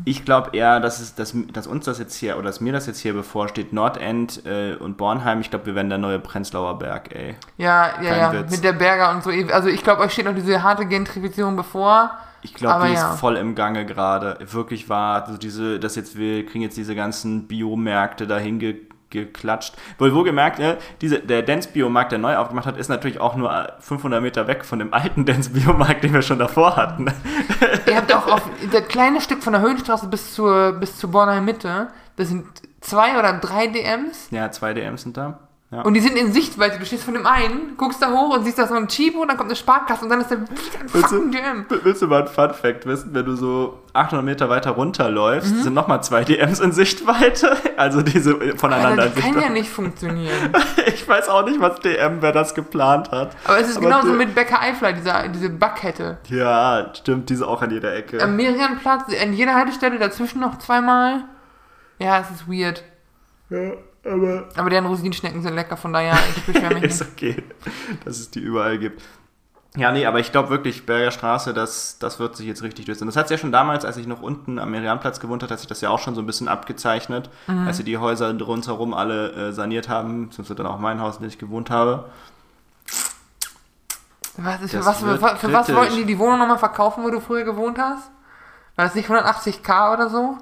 [0.07, 2.87] ich glaube eher, dass, es, dass, dass uns das jetzt hier, oder dass mir das
[2.87, 7.15] jetzt hier bevorsteht, Nordend äh, und Bornheim, ich glaube, wir werden der neue Prenzlauer Berg,
[7.15, 7.35] ey.
[7.59, 8.53] Ja, ja, Kein ja, Witz.
[8.53, 9.31] mit der Berger und so.
[9.53, 12.13] Also ich glaube, euch steht noch diese harte Gentrifizierung bevor.
[12.41, 13.13] Ich glaube, die ja.
[13.13, 14.39] ist voll im Gange gerade.
[14.41, 15.25] Wirklich wahr.
[15.25, 18.81] Also diese, das jetzt, wir kriegen jetzt diese ganzen Biomärkte dahin ge
[19.13, 19.75] geklatscht.
[19.99, 23.69] Wohl wohlgemerkt, ne, diese, der Dance-Biomarkt, der neu aufgemacht hat, ist natürlich auch nur äh,
[23.79, 27.07] 500 Meter weg von dem alten Dance-Biomarkt, den wir schon davor hatten.
[27.87, 28.43] Ihr habt auch auf
[28.73, 32.47] das kleine Stück von der Höhenstraße bis zur, bis zur Bornheim Mitte, das sind
[32.81, 34.29] zwei oder drei DMs.
[34.31, 35.39] ja, zwei DMs sind da.
[35.73, 35.81] Ja.
[35.83, 36.79] Und die sind in Sichtweite.
[36.79, 39.39] Du stehst von dem einen, guckst da hoch und siehst da so ein Chibo, dann
[39.39, 40.51] kommt eine Sparkasse und dann ist da wieder
[40.81, 41.67] ein Willst fucking DM.
[41.83, 43.15] willst du mal ein Fun-Fact wissen?
[43.15, 45.63] Wenn du so 800 Meter weiter runterläufst, Mhm.
[45.63, 47.57] sind nochmal zwei DMs in Sichtweite.
[47.79, 50.53] Also diese voneinander Alter, in das kann ja nicht funktionieren.
[50.87, 53.35] Ich weiß auch nicht, was DM, wer das geplant hat.
[53.45, 56.19] Aber es ist Aber genauso der- mit Bäcker Eifler, diese, diese Backkette.
[56.29, 58.23] Ja, stimmt, diese auch an jeder Ecke.
[58.23, 61.25] Am Merianplatz, an jeder Haltestelle dazwischen noch zweimal.
[61.99, 62.85] Ja, es ist weird.
[63.51, 63.73] ja,
[64.05, 67.13] aber Aber deren Rosinenschnecken sind lecker, von daher, ich beschwere mich ist nicht.
[67.13, 67.43] okay,
[68.05, 69.03] dass es die überall gibt.
[69.75, 73.07] Ja, nee, aber ich glaube wirklich, Berger Straße, das, das wird sich jetzt richtig durchsetzen.
[73.07, 75.61] Das hat es ja schon damals, als ich noch unten am Merianplatz gewohnt habe, hat
[75.61, 77.67] sich das ja auch schon so ein bisschen abgezeichnet, Mhm.
[77.67, 81.23] als sie die Häuser rundherum alle äh, saniert haben, beziehungsweise dann auch mein Haus, in
[81.23, 82.05] dem ich gewohnt habe.
[84.37, 87.21] Was ist, für was, für, für was wollten die die Wohnung nochmal verkaufen, wo du
[87.21, 88.11] früher gewohnt hast?
[88.77, 90.39] War das nicht 180k oder so?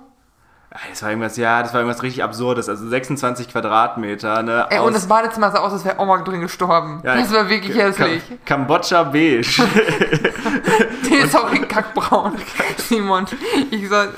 [0.91, 2.69] Das war irgendwas, ja, das war irgendwas richtig Absurdes.
[2.69, 4.67] Also 26 Quadratmeter, ne?
[4.71, 7.01] Ey, und das Badezimmer sah aus, als wäre Oma drin gestorben.
[7.03, 8.23] Ja, das war wirklich hässlich.
[8.45, 9.43] Kam Kambodscha beige.
[11.11, 12.35] Der ist auch in kackbraun.
[12.77, 13.27] Simon,
[13.71, 14.11] ich sag,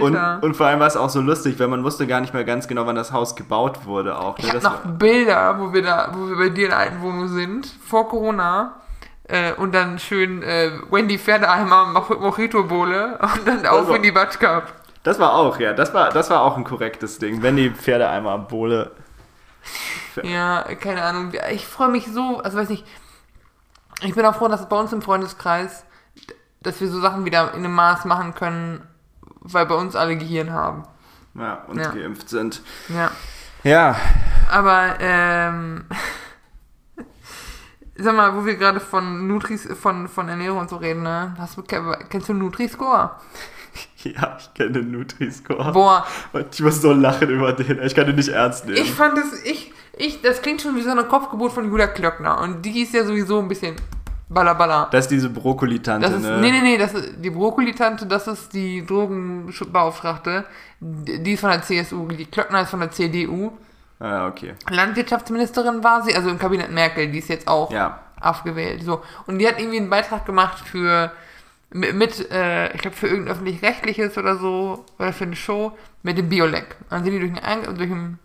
[0.00, 0.38] und, Alter.
[0.42, 2.66] und vor allem war es auch so lustig, weil man wusste gar nicht mehr ganz
[2.66, 4.36] genau, wann das Haus gebaut wurde auch.
[4.38, 4.44] Ne?
[4.46, 7.28] ich Das noch Bilder, wo wir da, wo wir bei dir in der alten Wohnung
[7.28, 8.74] sind, vor Corona.
[9.28, 14.10] Äh, und dann schön äh, Wendy Pferdeeimer, Mo- Mojito-Bowle und dann auf war- in die
[14.10, 14.72] Batschkap.
[15.02, 17.42] Das war auch, ja, das war, das war auch ein korrektes Ding.
[17.42, 18.92] Wenn die Pferde einmal am Bohle.
[20.24, 21.32] Ja, keine Ahnung.
[21.52, 22.84] Ich freue mich so, also weiß nicht,
[24.02, 25.84] ich bin auch froh, dass bei uns im Freundeskreis,
[26.62, 28.82] dass wir so Sachen wieder in einem Maß machen können,
[29.40, 30.82] weil bei uns alle Gehirn haben.
[31.34, 31.90] Ja, und Ja.
[31.90, 32.60] geimpft sind.
[32.88, 33.12] Ja.
[33.62, 33.96] Ja.
[34.50, 35.84] Aber, ähm,
[37.96, 41.34] sag mal, wo wir gerade von Nutris, von, von Ernährung und so reden, ne?
[41.38, 43.10] Hast du, kennst du Nutri-Score?
[44.04, 45.72] Ja, ich kenne den Nutri-Score.
[45.72, 47.82] Boah, Und ich muss so lachen über den.
[47.82, 48.78] Ich kann den nicht ernst nehmen.
[48.78, 52.40] ich fand es, ich, ich, das klingt schon wie so eine Kopfgeburt von Julia Klöckner.
[52.40, 53.76] Und die ist ja sowieso ein bisschen
[54.30, 56.38] balla das ist diese Brokkoli-Tante, Das ist, ne?
[56.40, 60.44] nee, nee, nee, das ist, die Brokkoli-Tante, das ist die Drogenbeauftragte.
[60.80, 63.52] Die ist von der CSU, die Klöckner ist von der CDU.
[63.98, 64.54] Ah, okay.
[64.70, 68.00] Landwirtschaftsministerin war sie, also im Kabinett Merkel, die ist jetzt auch Ja.
[68.20, 68.82] aufgewählt.
[68.82, 69.02] So.
[69.26, 71.10] Und die hat irgendwie einen Beitrag gemacht für,
[71.72, 76.28] mit, äh, ich glaube, für irgendein öffentlich-rechtliches oder so, oder für eine Show, mit dem
[76.28, 76.76] Biolek.
[76.88, 78.18] Dann sind die durch den, Ein- durch den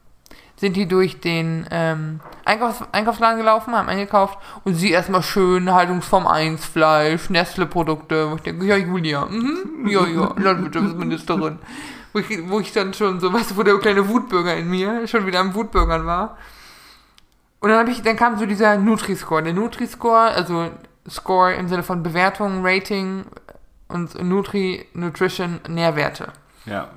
[0.58, 6.26] sind die durch den ähm, Einkaufs Einkaufsladen gelaufen, haben eingekauft und sie erstmal schön Haltungsform
[6.28, 11.60] 1 Fleisch, Nestle-Produkte, wo ich denke, ja, Julia, mhm, ja, ja, Landwirtschaftsministerin.
[12.14, 15.06] wo, ich, wo ich dann schon so, weißt du, wo der kleine Wutbürger in mir
[15.10, 16.38] schon wieder am Wutbürgern war.
[17.60, 19.44] Und dann, hab ich, dann kam so dieser Nutri-Score.
[19.44, 20.70] Der Nutri-Score, also
[21.10, 23.26] Score im Sinne von Bewertung, Rating
[23.88, 26.34] und Nutri, Nutrition, Nährwerte.
[26.66, 26.90] Ja.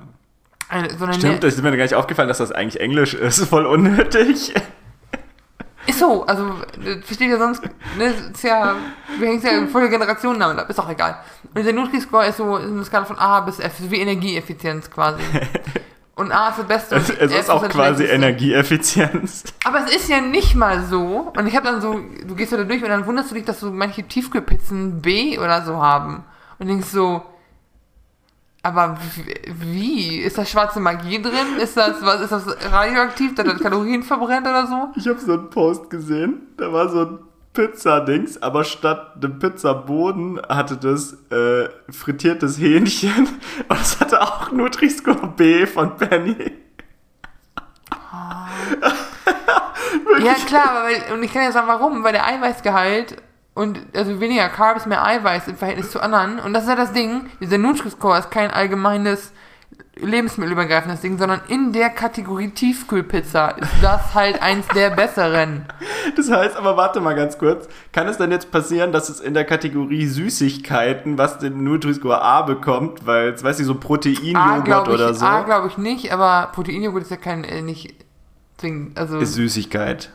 [0.67, 3.43] Eine, so eine Stimmt, das ist mir gar nicht aufgefallen, dass das eigentlich Englisch ist.
[3.49, 4.53] Voll unnötig.
[5.87, 6.53] Ist so, also
[6.83, 7.63] das versteht ja sonst,
[7.97, 8.75] ne, ist ja,
[9.17, 11.17] wir hängen ja voll der Generationen damit ab, ist auch egal.
[11.55, 15.23] Und der Nutri-Score ist so eine Skala von A bis F, so wie Energieeffizienz quasi.
[16.19, 16.95] Und A ist das Beste.
[16.97, 18.03] Es, es ist auch quasi.
[18.03, 19.45] Energieeffizienz.
[19.63, 21.31] Aber es ist ja nicht mal so.
[21.33, 21.97] Und ich habe dann so,
[22.27, 25.61] du gehst da durch und dann wunderst du dich, dass so manche Tiefkühlpizzen B oder
[25.63, 26.25] so haben.
[26.57, 27.21] Und denkst so,
[28.63, 28.97] aber
[29.61, 30.17] wie?
[30.17, 31.55] Ist da schwarze Magie drin?
[31.57, 34.89] Ist das, was, ist das radioaktiv, dass das Kalorien verbrennt oder so?
[34.97, 37.19] Ich habe so einen Post gesehen, da war so ein
[37.53, 43.27] Pizzadings, aber statt dem Pizzaboden hatte das äh, frittiertes Hähnchen
[43.67, 46.35] und es hatte auch Nutri-Score B von Penny.
[50.21, 52.03] Ja, klar, aber und ich kann ja sagen, warum?
[52.03, 53.17] Weil der Eiweißgehalt
[53.53, 56.39] und also weniger Carbs, mehr Eiweiß im Verhältnis zu anderen.
[56.39, 59.31] Und das ist ja das Ding, dieser Nutri-Score ist kein allgemeines
[60.01, 65.65] lebensmittelübergreifendes Ding, sondern in der Kategorie Tiefkühlpizza ist das halt eins der besseren.
[66.15, 69.33] Das heißt, aber warte mal ganz kurz, kann es dann jetzt passieren, dass es in
[69.33, 75.13] der Kategorie Süßigkeiten, was den Nutri-Score A bekommt, weil es, weiß ich, so Proteinjoghurt oder
[75.13, 77.93] so, A glaube ich nicht, aber Proteinjoghurt ist ja kein, äh, nicht
[78.57, 80.11] zwingend, also ist Süßigkeit.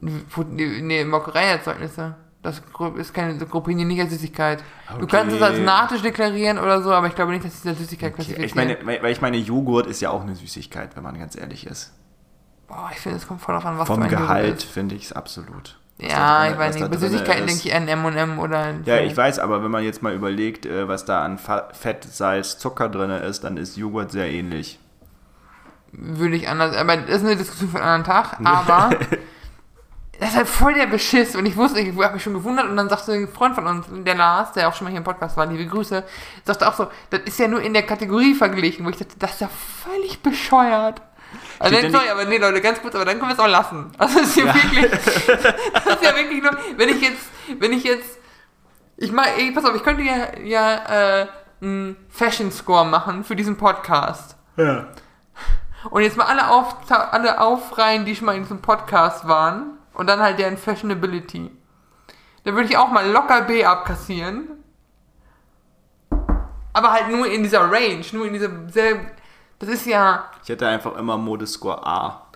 [0.00, 2.16] Nee, Molkereierzeugnisse.
[2.44, 2.60] Das
[2.98, 4.62] ist keine Gruppe nicht als Süßigkeit.
[4.98, 5.06] Du Okay.
[5.16, 8.12] kannst es als Nachtisch deklarieren oder so, aber ich glaube nicht, dass sie als Süßigkeit
[8.12, 8.22] Okay.
[8.22, 8.68] klassifizieren.
[8.70, 11.66] Ich meine, weil ich meine, Joghurt ist ja auch eine Süßigkeit, wenn man ganz ehrlich
[11.66, 11.92] ist.
[12.68, 15.04] Boah, ich finde, es kommt voll an, was Vom für ein Joghurt Gehalt finde ich
[15.06, 15.78] es absolut.
[15.98, 16.90] Ja, da ich drin- weiß nicht.
[16.90, 18.74] Bei drin Süßigkeiten denke ich an M&M oder...
[18.84, 22.58] Ja, ich weiß, aber wenn man jetzt mal überlegt, äh, was da an Fett, Salz,
[22.58, 24.78] Zucker drin ist, dann ist Joghurt sehr ähnlich.
[25.92, 26.76] Würde ich anders...
[26.76, 28.38] Aber das ist eine Diskussion für einen anderen Tag.
[28.44, 28.90] Aber
[30.20, 31.36] das ist halt voll der Beschiss.
[31.36, 32.68] Und ich wusste, ich habe mich schon gewundert.
[32.68, 35.04] Und dann sagte ein Freund von uns, der Lars, der auch schon mal hier im
[35.04, 36.04] Podcast war, liebe Grüße,
[36.44, 38.84] sagte auch so, das ist ja nur in der Kategorie verglichen.
[38.84, 39.50] Wo ich dachte, das ist ja
[39.84, 41.02] völlig bescheuert.
[41.58, 43.48] Also, dann, ja sorry, aber nee, Leute, ganz kurz, aber dann können wir es auch
[43.48, 43.90] lassen.
[43.98, 44.54] Also, das ist ja, Ja.
[44.54, 48.18] wirklich, das ist ja wirklich nur, wenn ich jetzt, wenn ich jetzt,
[48.96, 51.26] ich mal, ey, pass auf, ich könnte ja, ja, äh,
[51.60, 54.36] einen Fashion Score machen für diesen Podcast.
[54.56, 54.86] Ja.
[55.90, 59.78] Und jetzt mal alle, auf, alle aufreihen, die schon mal in diesem Podcast waren.
[59.94, 61.50] Und dann halt deren Fashionability.
[62.44, 64.48] Dann würde ich auch mal locker B abkassieren.
[66.72, 69.08] Aber halt nur in dieser Range, nur in dieser selben.
[69.58, 70.30] Das ist ja.
[70.42, 72.26] Ich hätte einfach immer Modescore A.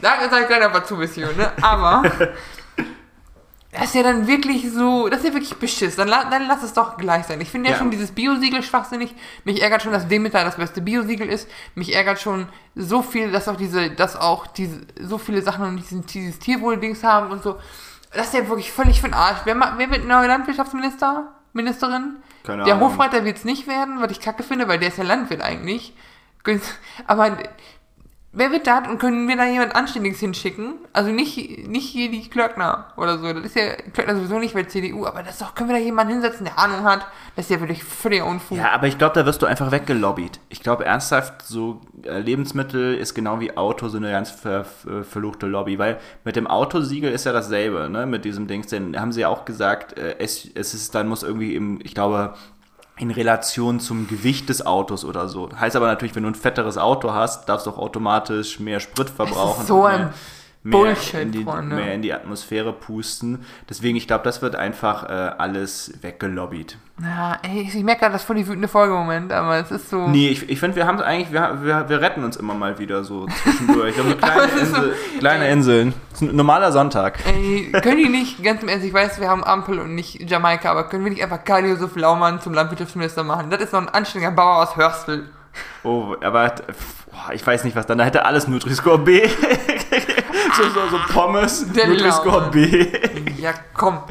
[0.00, 1.52] Da seid kleiner Batsumission, ne?
[1.62, 2.02] Aber.
[3.70, 5.96] Das ist ja dann wirklich so, das ist ja wirklich Beschiss.
[5.96, 7.38] Dann, dann lass es doch gleich sein.
[7.42, 7.78] Ich finde ja, Ja.
[7.78, 9.14] schon dieses Bio-Siegel schwachsinnig.
[9.44, 11.48] Mich ärgert schon, dass Demeter das beste Bio-Siegel ist.
[11.74, 15.76] Mich ärgert schon so viel, dass auch diese, dass auch diese, so viele Sachen und
[15.76, 17.58] diesen, dieses Tierwohl-Dings haben und so.
[18.14, 19.40] Das ist ja wirklich völlig für den Arsch.
[19.44, 21.34] Wer, wer wird neuer Landwirtschaftsminister?
[21.52, 22.16] Ministerin?
[22.44, 22.92] Keine der Ahnung.
[22.92, 25.94] Hofreiter wird es nicht werden, was ich kacke finde, weil der ist ja Landwirt eigentlich.
[27.06, 27.36] Aber
[28.32, 30.74] wer wird das und können wir da jemand Anständiges hinschicken?
[30.92, 33.32] Also nicht, nicht hier die Klöckner oder so.
[33.32, 35.82] Das ist ja Klöckner sowieso nicht, weil CDU, aber das ist doch, können wir da
[35.82, 37.06] jemanden hinsetzen, der Ahnung hat?
[37.36, 38.58] Das ist ja wirklich völliger Unfug.
[38.58, 40.40] Ja, aber ich glaube, da wirst du einfach weggelobbyt.
[40.48, 45.04] Ich glaube ernsthaft, so äh, Lebensmittel ist genau wie Auto so eine ganz ver, ver,
[45.04, 48.06] verluchte Lobby, weil mit dem Autosiegel ist ja dasselbe, ne?
[48.06, 51.22] Mit diesem Dings, denn haben sie ja auch gesagt, äh, es, es ist, dann muss
[51.22, 52.34] irgendwie im, ich glaube,
[52.98, 55.48] in Relation zum Gewicht des Autos oder so.
[55.58, 59.10] Heißt aber natürlich, wenn du ein fetteres Auto hast, darfst du auch automatisch mehr Sprit
[59.10, 59.66] verbrauchen.
[59.66, 60.10] so ein
[60.68, 61.76] mehr, Bullshit, in die, Freunde.
[61.76, 63.44] mehr in die Atmosphäre pusten.
[63.68, 66.78] Deswegen, ich glaube, das wird einfach äh, alles weggelobbyt.
[67.00, 69.70] Ja, ey, ich merke gerade, das ist voll die wütende Folge im Moment, aber es
[69.70, 70.08] ist so.
[70.08, 72.78] Nee, ich, ich finde, wir haben es eigentlich, wir, wir, wir retten uns immer mal
[72.80, 73.94] wieder so zwischendurch.
[74.08, 75.94] So kleine, ist so- Insel, kleine Inseln.
[76.12, 77.18] Es ist ein normaler Sonntag.
[77.26, 80.70] Ey, können die nicht, ganz im Ernst, ich weiß, wir haben Ampel und nicht Jamaika,
[80.72, 83.48] aber können wir nicht einfach Karl Josef Laumann zum Landwirtschaftsminister machen?
[83.50, 85.28] Das ist noch ein anständiger Bauer aus Hörstel.
[85.84, 86.52] Oh, aber
[87.32, 87.98] ich weiß nicht, was dann.
[87.98, 89.22] Da hätte alles Nutri-Score B.
[90.58, 92.50] so, so, so Pommes, Der Nutri-Score Laumann.
[92.50, 92.86] B.
[93.38, 94.02] Ja, komm.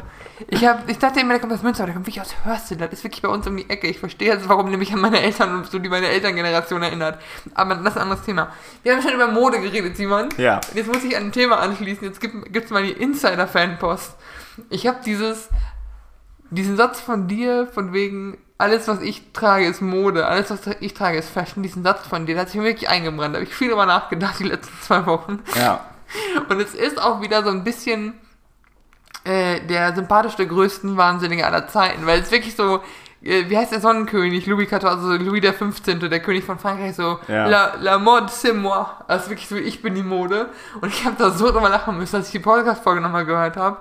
[0.46, 2.76] Ich, hab, ich dachte immer, der kommt aus Münster, aber der kommt wirklich aus Hörstel.
[2.76, 3.88] Das ist wirklich bei uns um die Ecke.
[3.88, 7.20] Ich verstehe jetzt, warum mich an meine Eltern und so die meine Elterngeneration erinnert.
[7.54, 8.52] Aber das ist ein anderes Thema.
[8.84, 10.28] Wir haben schon über Mode geredet, Simon.
[10.36, 10.56] Ja.
[10.56, 12.04] Und Jetzt muss ich an ein Thema anschließen.
[12.04, 14.14] Jetzt gibt es mal die Insider-Fanpost.
[14.70, 15.48] Ich habe dieses,
[16.50, 20.94] diesen Satz von dir, von wegen, alles, was ich trage, ist Mode, alles, was ich
[20.94, 21.62] trage, ist Fashion.
[21.62, 23.34] Diesen Satz von dir, der hat sich mir wirklich eingebrannt.
[23.34, 25.40] Da habe ich viel drüber nachgedacht die letzten zwei Wochen.
[25.56, 25.84] Ja.
[26.48, 28.14] Und es ist auch wieder so ein bisschen
[29.24, 32.82] äh, der sympathischste, größten Wahnsinnige aller Zeiten, weil es wirklich so,
[33.22, 36.94] äh, wie heißt der Sonnenkönig, Louis XIV, also Louis der 15., der König von Frankreich,
[36.94, 37.46] so, Ja.
[37.46, 40.48] la, la mode c'est moi, also wirklich so, ich bin die Mode.
[40.80, 43.78] Und ich habe da so drüber lachen müssen, als ich die Podcast-Folge nochmal gehört habe.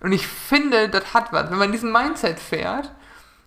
[0.00, 1.50] Und ich finde, das hat was.
[1.50, 2.92] Wenn man diesen Mindset fährt,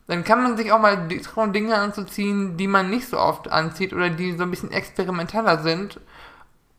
[0.08, 3.94] dann kann man sich auch mal trauen, Dinge anzuziehen, die man nicht so oft anzieht
[3.94, 6.00] oder die so ein bisschen experimenteller sind.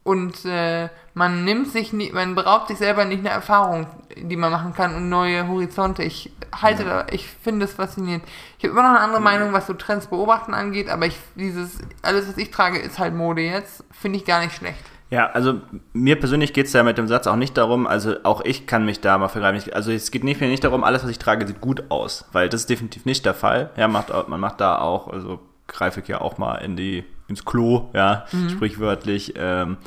[0.03, 3.87] Und äh, man nimmt sich nie, man beraubt sich selber nicht eine Erfahrung,
[4.17, 6.03] die man machen kann und neue Horizonte.
[6.03, 8.25] Ich halte da, ich finde es faszinierend.
[8.59, 11.79] Ich habe immer noch eine andere Meinung, was so Trends beobachten angeht, aber ich dieses,
[12.03, 14.81] alles was ich trage, ist halt Mode jetzt, finde ich gar nicht schlecht.
[15.11, 15.61] Ja, also
[15.93, 18.85] mir persönlich geht es ja mit dem Satz auch nicht darum, also auch ich kann
[18.87, 19.59] mich da mal vergreifen.
[19.59, 22.25] Ich- Also es geht nicht, mir nicht darum, alles, was ich trage, sieht gut aus,
[22.33, 23.71] weil das ist definitiv nicht der Fall.
[23.77, 27.45] Ja, macht, man macht da auch, also greife ich ja auch mal in die, ins
[27.45, 29.79] Klo, ja, sprichwörtlich, ähm,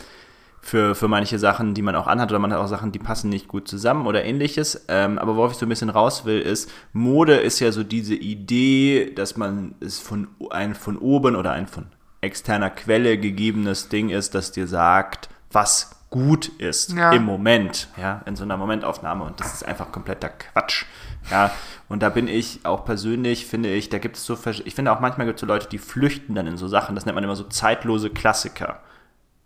[0.61, 3.29] für, für manche Sachen, die man auch anhat, oder man hat auch Sachen, die passen
[3.29, 4.85] nicht gut zusammen oder ähnliches.
[4.87, 8.15] Ähm, aber worauf ich so ein bisschen raus will, ist, Mode ist ja so diese
[8.15, 11.87] Idee, dass man es von ein von oben oder ein von
[12.21, 17.11] externer Quelle gegebenes Ding ist, das dir sagt, was gut ist Ja.
[17.11, 19.25] im Moment, ja, in so einer Momentaufnahme.
[19.25, 20.85] Und das ist einfach kompletter Quatsch.
[21.32, 21.51] Ja,
[21.89, 24.99] und da bin ich auch persönlich, finde ich, da gibt es so, ich finde auch
[24.99, 27.36] manchmal gibt es so Leute, die flüchten dann in so Sachen, das nennt man immer
[27.36, 28.80] so zeitlose Klassiker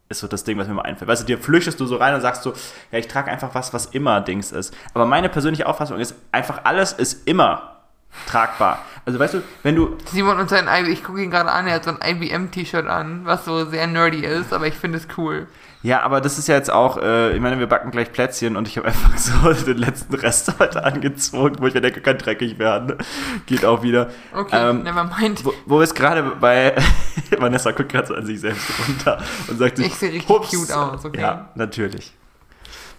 [0.09, 1.09] ist so das Ding, was mir mal einfällt.
[1.09, 2.53] Weißt du, dir flüchtest du so rein und sagst so,
[2.91, 4.73] ja, ich trage einfach was, was immer Dings ist.
[4.93, 7.77] Aber meine persönliche Auffassung ist, einfach alles ist immer
[8.25, 8.79] tragbar.
[9.05, 11.75] Also weißt du, wenn du, Simon und sein IB, ich gucke ihn gerade an, er
[11.75, 15.47] hat so ein IBM-T-Shirt an, was so sehr nerdy ist, aber ich finde es cool.
[15.87, 18.67] Ja, aber das ist ja jetzt auch, äh, ich meine, wir backen gleich Plätzchen und
[18.67, 22.59] ich habe einfach so den letzten Rest heute angezogen, wo ich mir denke, kann dreckig
[22.59, 22.97] werden.
[23.45, 24.09] Geht auch wieder.
[24.33, 25.45] Okay, Ähm, never mind.
[25.45, 26.75] Wo, wo wir es gerade bei
[27.37, 30.49] Vanessa guckt gerade so an sich selbst runter und sagt sich, Ich sehe richtig "Hups."
[30.49, 31.21] cute aus, okay.
[31.21, 32.13] Ja, natürlich.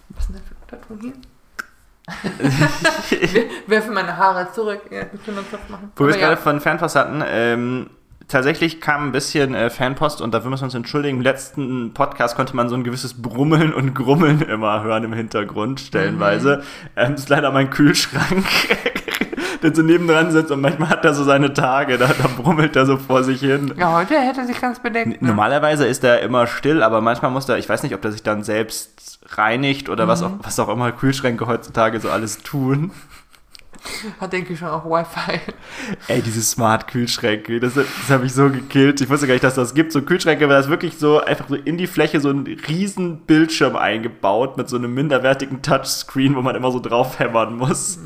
[0.09, 1.13] Was ist denn das für ein hier?
[3.67, 4.81] Werfe meine Haare zurück.
[4.89, 5.91] Ja, ich Knopf machen.
[5.95, 7.91] Wo wir es gerade ja, von Fanpost hatten, ähm,
[8.29, 11.17] tatsächlich kam ein bisschen äh, Fanpost und dafür müssen wir uns entschuldigen.
[11.17, 15.81] Im letzten Podcast konnte man so ein gewisses Brummeln und Grummeln immer hören im Hintergrund,
[15.81, 16.57] stellenweise.
[16.57, 16.89] Mhm.
[16.95, 18.45] Ähm, das ist leider mein Kühlschrank,
[19.63, 22.85] der so nebendran sitzt und manchmal hat er so seine Tage, da, da brummelt er
[22.85, 23.73] so vor sich hin.
[23.77, 25.21] ja, heute hätte er sich ganz bedeckt.
[25.21, 25.27] Ne?
[25.27, 28.23] Normalerweise ist er immer still, aber manchmal muss er, ich weiß nicht, ob er sich
[28.23, 30.39] dann selbst reinigt oder was, auch, Mhm.
[30.43, 32.91] was auch immer Kühlschränke heutzutage so alles tun.
[34.19, 35.39] Hat denke ich schon auch Wi-Fi.
[36.07, 39.01] Ey, diese Smart-Kühlschränke, das, das habe ich so gekillt.
[39.01, 39.91] Ich wusste gar nicht, dass das gibt.
[39.91, 43.75] So Kühlschränke, weil das wirklich so einfach so in die Fläche so ein riesen Bildschirm
[43.75, 47.99] eingebaut mit so einem minderwertigen Touchscreen, wo man immer so drauf hämmern muss.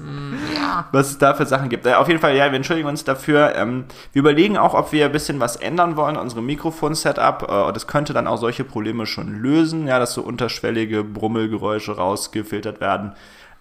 [0.56, 0.88] Ja.
[0.92, 1.86] Was es da für Sachen gibt.
[1.86, 3.56] Äh, auf jeden Fall, ja, wir entschuldigen uns dafür.
[3.56, 7.44] Ähm, wir überlegen auch, ob wir ein bisschen was ändern wollen, unsere Mikrofon-Setup.
[7.50, 12.82] Äh, das könnte dann auch solche Probleme schon lösen, ja, dass so unterschwellige Brummelgeräusche rausgefiltert
[12.82, 13.14] werden.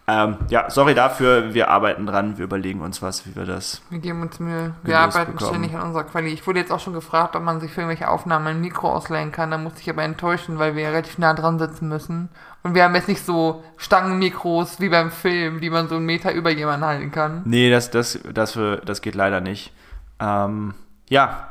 [0.08, 3.82] Ähm, ja, sorry dafür, wir arbeiten dran, wir überlegen uns was, wie wir das.
[3.88, 4.74] Wir geben uns Mühe.
[4.82, 5.50] Wir arbeiten bekommen.
[5.50, 6.40] ständig an unserer Qualität.
[6.40, 9.30] Ich wurde jetzt auch schon gefragt, ob man sich für irgendwelche Aufnahmen ein Mikro ausleihen
[9.30, 9.52] kann.
[9.52, 12.30] Da musste ich aber enttäuschen, weil wir relativ nah dran sitzen müssen.
[12.64, 16.32] Und wir haben jetzt nicht so Stangenmikros wie beim Film, die man so einen Meter
[16.32, 17.42] über jemanden halten kann.
[17.44, 19.72] Nee, das, das, das, für, das geht leider nicht.
[20.18, 20.74] Ähm,
[21.08, 21.48] ja.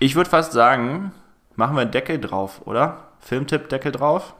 [0.00, 1.12] Ich würde fast sagen,
[1.54, 3.04] machen wir einen Deckel drauf, oder?
[3.20, 4.34] Filmtipp, Deckel drauf.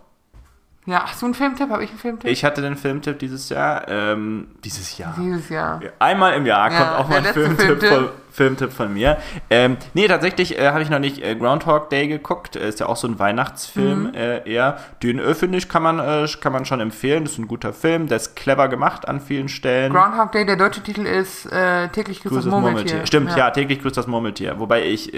[0.88, 1.68] Ja, hast du einen Filmtipp?
[1.68, 2.30] Habe ich einen Filmtipp?
[2.30, 3.86] Ich hatte den Filmtipp dieses Jahr.
[3.88, 5.14] Ähm, dieses Jahr.
[5.18, 5.82] Dieses Jahr.
[5.98, 7.88] Einmal im Jahr Ja, kommt auch mal ein Filmtipp, Filmtipp.
[7.90, 9.18] Von, Filmtipp von mir.
[9.50, 12.56] Ähm, nee, tatsächlich äh, habe ich noch nicht äh, Groundhog Day geguckt.
[12.56, 14.14] Äh, Ist ja auch so ein Weihnachtsfilm Mhm.
[14.14, 14.78] äh, eher.
[15.02, 17.24] Den äh, finde ich, kann man, äh, kann man schon empfehlen.
[17.24, 18.06] Das ist ein guter Film.
[18.06, 19.92] Der ist clever gemacht an vielen Stellen.
[19.92, 23.04] Groundhog Day, der deutsche Titel ist äh, täglich grüßt Grüß das Murmeltier.
[23.06, 23.50] Stimmt, ja.
[23.50, 24.58] täglich grüßt das Murmeltier.
[24.58, 25.12] Wobei ich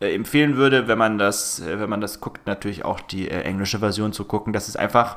[0.00, 3.42] äh, empfehlen würde, wenn man das, äh, wenn man das guckt, natürlich auch die äh,
[3.42, 4.52] englische Version zu gucken.
[4.52, 5.16] Das ist einfach,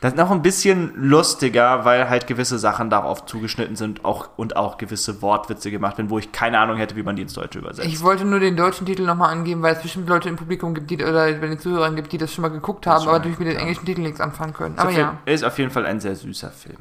[0.00, 4.56] das ist noch ein bisschen lustiger, weil halt gewisse Sachen darauf zugeschnitten sind auch, und
[4.56, 7.58] auch gewisse Wortwitze gemacht werden, wo ich keine Ahnung hätte, wie man die ins Deutsche
[7.58, 7.86] übersetzt.
[7.86, 10.90] Ich wollte nur den deutschen Titel nochmal angeben, weil es bestimmt Leute im Publikum gibt,
[10.90, 13.46] die, oder bei den Zuhörern gibt, die das schon mal geguckt haben, aber durch mit
[13.48, 14.74] den englischen Titeln nichts anfangen können.
[14.74, 15.18] ist, Aber auf, ja.
[15.26, 16.78] jeden- ist auf jeden Fall ein sehr süßer Film.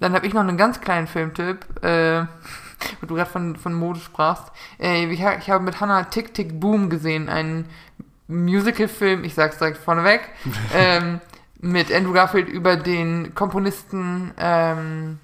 [0.00, 2.24] Dann habe ich noch einen ganz kleinen Filmtipp, äh,
[3.00, 4.52] wo du gerade von, von Mode sprachst.
[4.78, 7.66] Äh, ich, ich habe mit Hannah Tick Tick Boom gesehen, einen
[8.28, 10.20] Musical-Film, ich sag's direkt vorneweg,
[10.74, 11.20] ähm,
[11.60, 15.18] mit Andrew Garfield über den Komponisten ähm,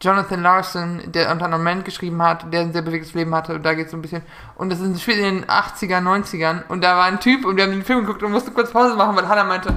[0.00, 3.62] Jonathan Larson, der unter anderem Man geschrieben hat, der ein sehr bewegtes Leben hatte und
[3.62, 4.22] da geht es so ein bisschen.
[4.56, 7.56] Und das ist ein Spiel in den 80er, 90ern und da war ein Typ und
[7.56, 9.74] wir haben den Film geguckt und mussten kurz Pause machen, weil Hannah meinte,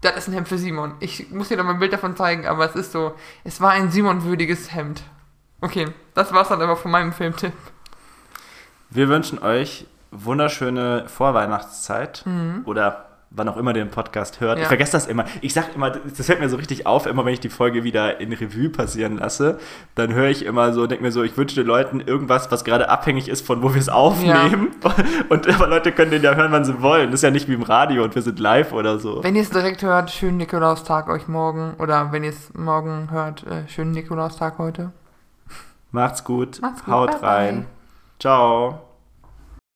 [0.00, 0.94] das ist ein Hemd für Simon.
[1.00, 3.14] Ich muss dir noch mal ein Bild davon zeigen, aber es ist so,
[3.44, 5.02] es war ein Simon-würdiges Hemd.
[5.60, 7.52] Okay, das war's dann aber von meinem Filmtipp.
[8.90, 12.24] Wir wünschen euch wunderschöne Vorweihnachtszeit
[12.64, 14.58] oder wann auch immer den Podcast hört.
[14.58, 14.62] Ja.
[14.62, 15.24] Ich vergesse das immer.
[15.40, 18.20] Ich sag immer, das fällt mir so richtig auf, immer wenn ich die Folge wieder
[18.20, 19.58] in Revue passieren lasse,
[19.94, 22.88] dann höre ich immer so, denke mir so, ich wünsche den Leuten irgendwas, was gerade
[22.88, 24.74] abhängig ist von wo wir es aufnehmen.
[25.28, 27.10] Und aber Leute können den ja hören, wann sie wollen.
[27.10, 29.22] Das ist ja nicht wie im Radio und wir sind live oder so.
[29.22, 31.74] Wenn ihr es direkt hört, schönen Nikolaustag euch morgen.
[31.78, 34.92] Oder wenn ihr es morgen hört, äh, schönen Nikolaustag heute.
[35.90, 36.60] Macht's gut.
[36.60, 36.94] Macht's gut.
[36.94, 37.66] Haut rein.
[38.18, 38.89] Ciao.